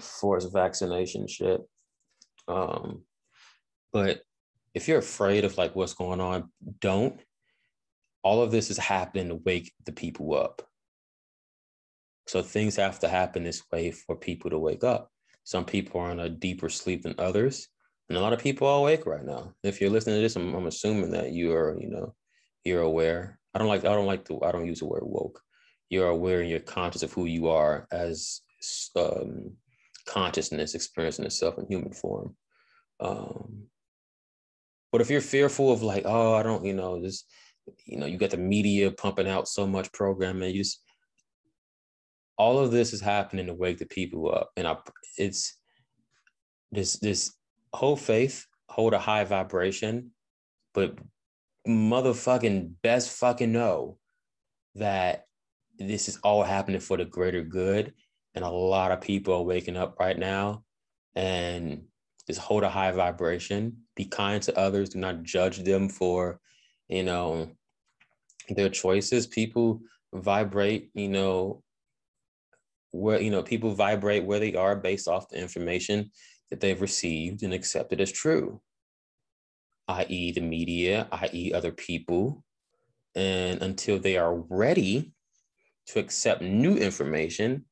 forced 0.00 0.52
vaccination 0.52 1.26
shit. 1.28 1.60
Um, 2.48 3.02
but 3.92 4.22
if 4.74 4.88
you're 4.88 4.98
afraid 4.98 5.44
of 5.44 5.56
like 5.56 5.74
what's 5.74 5.94
going 5.94 6.20
on, 6.20 6.50
don't. 6.80 7.18
All 8.22 8.42
of 8.42 8.50
this 8.50 8.70
is 8.70 8.78
happening 8.78 9.28
to 9.28 9.36
wake 9.36 9.72
the 9.84 9.92
people 9.92 10.34
up. 10.34 10.62
So 12.26 12.42
things 12.42 12.76
have 12.76 12.98
to 13.00 13.08
happen 13.08 13.44
this 13.44 13.62
way 13.72 13.92
for 13.92 14.16
people 14.16 14.50
to 14.50 14.58
wake 14.58 14.82
up. 14.82 15.10
Some 15.44 15.64
people 15.64 16.00
are 16.00 16.10
in 16.10 16.18
a 16.18 16.28
deeper 16.28 16.68
sleep 16.68 17.02
than 17.02 17.14
others. 17.18 17.68
And 18.08 18.18
a 18.18 18.20
lot 18.20 18.32
of 18.32 18.40
people 18.40 18.66
are 18.66 18.80
awake 18.80 19.06
right 19.06 19.24
now. 19.24 19.54
If 19.62 19.80
you're 19.80 19.90
listening 19.90 20.16
to 20.16 20.22
this, 20.22 20.36
I'm, 20.36 20.54
I'm 20.54 20.66
assuming 20.66 21.12
that 21.12 21.32
you 21.32 21.54
are, 21.54 21.76
you 21.80 21.88
know, 21.88 22.14
you're 22.64 22.82
aware. 22.82 23.38
I 23.56 23.58
don't 23.58 23.68
like, 23.68 23.86
I 23.86 23.94
don't 23.94 24.04
like 24.04 24.26
to, 24.26 24.42
I 24.42 24.52
don't 24.52 24.66
use 24.66 24.80
the 24.80 24.84
word 24.84 25.00
woke. 25.02 25.40
You're 25.88 26.10
aware 26.10 26.42
and 26.42 26.50
you're 26.50 26.60
conscious 26.60 27.02
of 27.02 27.14
who 27.14 27.24
you 27.24 27.48
are 27.48 27.86
as 27.90 28.42
um, 28.96 29.52
consciousness 30.06 30.74
experiencing 30.74 31.24
itself 31.24 31.56
in 31.56 31.66
human 31.66 31.94
form. 31.94 32.36
Um, 33.00 33.62
but 34.92 35.00
if 35.00 35.08
you're 35.08 35.22
fearful 35.22 35.72
of 35.72 35.82
like, 35.82 36.02
oh, 36.04 36.34
I 36.34 36.42
don't, 36.42 36.66
you 36.66 36.74
know, 36.74 37.00
this, 37.00 37.24
you 37.86 37.98
know, 37.98 38.04
you 38.04 38.18
got 38.18 38.28
the 38.28 38.36
media 38.36 38.90
pumping 38.90 39.26
out 39.26 39.48
so 39.48 39.66
much 39.66 39.90
programming, 39.90 40.54
you 40.54 40.62
just, 40.62 40.82
all 42.36 42.58
of 42.58 42.72
this 42.72 42.92
is 42.92 43.00
happening 43.00 43.46
to 43.46 43.54
wake 43.54 43.78
the 43.78 43.86
people 43.86 44.30
up. 44.34 44.50
And 44.58 44.66
I, 44.68 44.76
it's 45.16 45.56
this, 46.72 46.98
this 46.98 47.32
hold 47.72 48.02
faith, 48.02 48.44
hold 48.68 48.92
a 48.92 48.98
high 48.98 49.24
vibration, 49.24 50.10
but 50.74 50.98
motherfucking 51.66 52.72
best 52.82 53.10
fucking 53.18 53.52
know 53.52 53.98
that 54.74 55.26
this 55.78 56.08
is 56.08 56.18
all 56.22 56.42
happening 56.42 56.80
for 56.80 56.96
the 56.96 57.04
greater 57.04 57.42
good. 57.42 57.92
And 58.34 58.44
a 58.44 58.50
lot 58.50 58.92
of 58.92 59.00
people 59.00 59.34
are 59.34 59.42
waking 59.42 59.76
up 59.76 59.98
right 59.98 60.18
now 60.18 60.64
and 61.14 61.82
just 62.26 62.40
hold 62.40 62.62
a 62.62 62.68
high 62.68 62.92
vibration, 62.92 63.78
be 63.94 64.04
kind 64.04 64.42
to 64.42 64.58
others, 64.58 64.90
do 64.90 64.98
not 64.98 65.22
judge 65.22 65.58
them 65.58 65.88
for, 65.88 66.40
you 66.88 67.02
know, 67.02 67.50
their 68.50 68.68
choices. 68.68 69.26
People 69.26 69.80
vibrate, 70.12 70.90
you 70.94 71.08
know, 71.08 71.62
where, 72.90 73.20
you 73.20 73.30
know, 73.30 73.42
people 73.42 73.70
vibrate 73.72 74.24
where 74.24 74.40
they 74.40 74.54
are 74.54 74.76
based 74.76 75.08
off 75.08 75.28
the 75.28 75.38
information 75.38 76.10
that 76.50 76.60
they've 76.60 76.80
received 76.80 77.42
and 77.42 77.52
accepted 77.52 78.00
as 78.00 78.12
true, 78.12 78.60
i.e., 79.88 80.32
the 80.32 80.40
media, 80.40 81.08
i.e., 81.12 81.52
other 81.52 81.72
people. 81.72 82.44
And 83.14 83.62
until 83.62 83.98
they 83.98 84.16
are 84.16 84.34
ready 84.34 85.12
to 85.88 85.98
accept 85.98 86.42
new 86.42 86.76
information, 86.76 87.64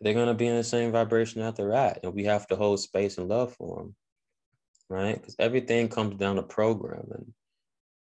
they're 0.00 0.14
going 0.14 0.28
to 0.28 0.34
be 0.34 0.46
in 0.46 0.56
the 0.56 0.64
same 0.64 0.92
vibration 0.92 1.42
that 1.42 1.56
they're 1.56 1.74
at. 1.74 2.00
And 2.02 2.14
we 2.14 2.24
have 2.24 2.46
to 2.48 2.56
hold 2.56 2.80
space 2.80 3.18
and 3.18 3.28
love 3.28 3.54
for 3.54 3.76
them, 3.76 3.94
right? 4.88 5.14
Because 5.14 5.36
everything 5.38 5.88
comes 5.88 6.16
down 6.16 6.36
to 6.36 6.42
programming. 6.42 7.32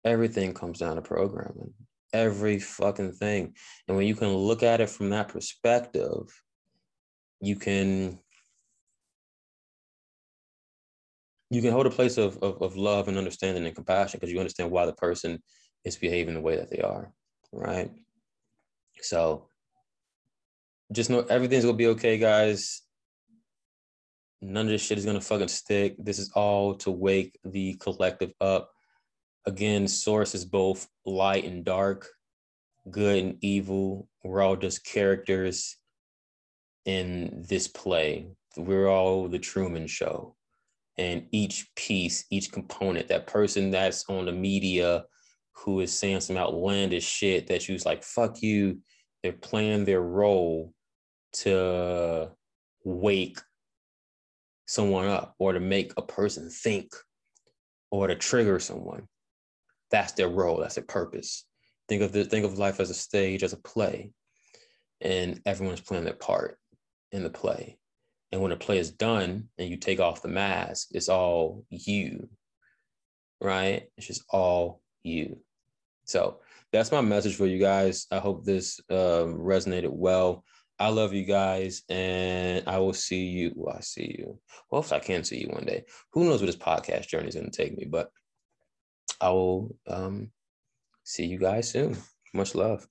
Everything 0.05 0.53
comes 0.53 0.79
down 0.79 0.95
to 0.95 1.01
programming. 1.01 1.73
Every 2.13 2.59
fucking 2.59 3.13
thing. 3.13 3.55
And 3.87 3.97
when 3.97 4.07
you 4.07 4.15
can 4.15 4.29
look 4.29 4.63
at 4.63 4.81
it 4.81 4.89
from 4.89 5.09
that 5.09 5.29
perspective, 5.29 6.29
you 7.41 7.57
can 7.57 8.19
you 11.53 11.61
can 11.61 11.71
hold 11.71 11.85
a 11.85 11.91
place 11.91 12.17
of, 12.17 12.37
of, 12.41 12.61
of 12.61 12.75
love 12.75 13.07
and 13.07 13.17
understanding 13.17 13.65
and 13.65 13.75
compassion 13.75 14.19
because 14.19 14.33
you 14.33 14.39
understand 14.39 14.71
why 14.71 14.87
the 14.87 14.93
person 14.93 15.41
is 15.85 15.95
behaving 15.95 16.33
the 16.33 16.41
way 16.41 16.55
that 16.55 16.71
they 16.71 16.79
are, 16.79 17.13
right? 17.51 17.91
So 19.01 19.47
just 20.91 21.11
know 21.11 21.21
everything's 21.29 21.65
gonna 21.65 21.77
be 21.77 21.87
okay, 21.87 22.17
guys. 22.17 22.81
None 24.41 24.65
of 24.65 24.71
this 24.71 24.81
shit 24.81 24.97
is 24.97 25.05
gonna 25.05 25.21
fucking 25.21 25.47
stick. 25.47 25.95
This 25.99 26.17
is 26.17 26.31
all 26.33 26.73
to 26.75 26.89
wake 26.89 27.37
the 27.43 27.75
collective 27.75 28.33
up. 28.41 28.71
Again, 29.45 29.87
source 29.87 30.33
is 30.33 30.45
both 30.45 30.87
light 31.05 31.45
and 31.45 31.63
dark, 31.63 32.07
good 32.89 33.23
and 33.23 33.37
evil. 33.41 34.07
We're 34.23 34.41
all 34.41 34.55
just 34.55 34.85
characters 34.85 35.77
in 36.85 37.45
this 37.47 37.67
play. 37.67 38.27
We're 38.57 38.87
all 38.87 39.27
the 39.27 39.39
Truman 39.39 39.85
Show 39.85 40.35
and 40.97 41.27
each 41.31 41.71
piece, 41.75 42.25
each 42.29 42.51
component, 42.51 43.07
that 43.07 43.27
person 43.27 43.71
that's 43.71 44.05
on 44.09 44.25
the 44.25 44.31
media 44.31 45.05
who 45.53 45.79
is 45.79 45.97
saying 45.97 46.21
some 46.21 46.37
outlandish 46.37 47.05
shit 47.05 47.47
that 47.47 47.67
you's 47.67 47.85
like, 47.85 48.03
fuck 48.03 48.41
you, 48.41 48.79
they're 49.21 49.31
playing 49.31 49.85
their 49.85 50.01
role 50.01 50.73
to 51.31 52.29
wake 52.83 53.39
someone 54.65 55.07
up 55.07 55.35
or 55.39 55.53
to 55.53 55.59
make 55.59 55.93
a 55.97 56.01
person 56.01 56.49
think 56.49 56.91
or 57.91 58.07
to 58.07 58.15
trigger 58.15 58.59
someone. 58.59 59.07
That's 59.91 60.13
their 60.13 60.29
role, 60.29 60.57
that's 60.57 60.75
their 60.75 60.83
purpose. 60.83 61.45
Think 61.87 62.01
of 62.01 62.11
the 62.11 62.25
think 62.25 62.45
of 62.45 62.57
life 62.57 62.79
as 62.79 62.89
a 62.89 62.95
stage, 62.95 63.43
as 63.43 63.53
a 63.53 63.57
play, 63.57 64.11
and 65.01 65.41
everyone's 65.45 65.81
playing 65.81 66.05
their 66.05 66.13
part 66.13 66.57
in 67.11 67.23
the 67.23 67.29
play. 67.29 67.77
And 68.33 68.41
when 68.41 68.51
a 68.51 68.57
play 68.57 68.79
is 68.79 68.89
done 68.89 69.47
and 69.59 69.69
you 69.69 69.77
take 69.77 69.99
off 69.99 70.23
the 70.23 70.27
mask, 70.27 70.87
it's 70.91 71.07
all 71.07 71.65
you, 71.69 72.27
right? 73.39 73.83
It's 73.95 74.07
just 74.07 74.23
all 74.27 74.81
you. 75.03 75.37
So 76.05 76.39
that's 76.71 76.91
my 76.91 77.01
message 77.01 77.35
for 77.35 77.45
you 77.45 77.59
guys. 77.59 78.07
I 78.09 78.17
hope 78.17 78.43
this 78.43 78.79
um, 78.89 79.37
resonated 79.37 79.91
well. 79.91 80.43
I 80.79 80.89
love 80.89 81.13
you 81.13 81.25
guys, 81.25 81.83
and 81.89 82.67
I 82.67 82.79
will 82.79 82.93
see 82.93 83.27
you. 83.27 83.51
Well, 83.55 83.75
I 83.77 83.81
see 83.81 84.15
you. 84.17 84.39
Well, 84.71 84.81
if 84.81 84.91
I 84.91 84.97
can 84.97 85.23
see 85.23 85.37
you 85.37 85.49
one 85.49 85.65
day, 85.65 85.83
who 86.11 86.23
knows 86.23 86.41
where 86.41 86.47
this 86.47 86.55
podcast 86.55 87.09
journey 87.09 87.27
is 87.27 87.35
going 87.35 87.51
to 87.51 87.55
take 87.55 87.77
me? 87.77 87.85
But 87.85 88.09
I 89.21 89.29
will 89.29 89.75
um, 89.85 90.31
see 91.03 91.27
you 91.27 91.37
guys 91.37 91.69
soon. 91.69 91.95
Much 92.33 92.55
love. 92.55 92.87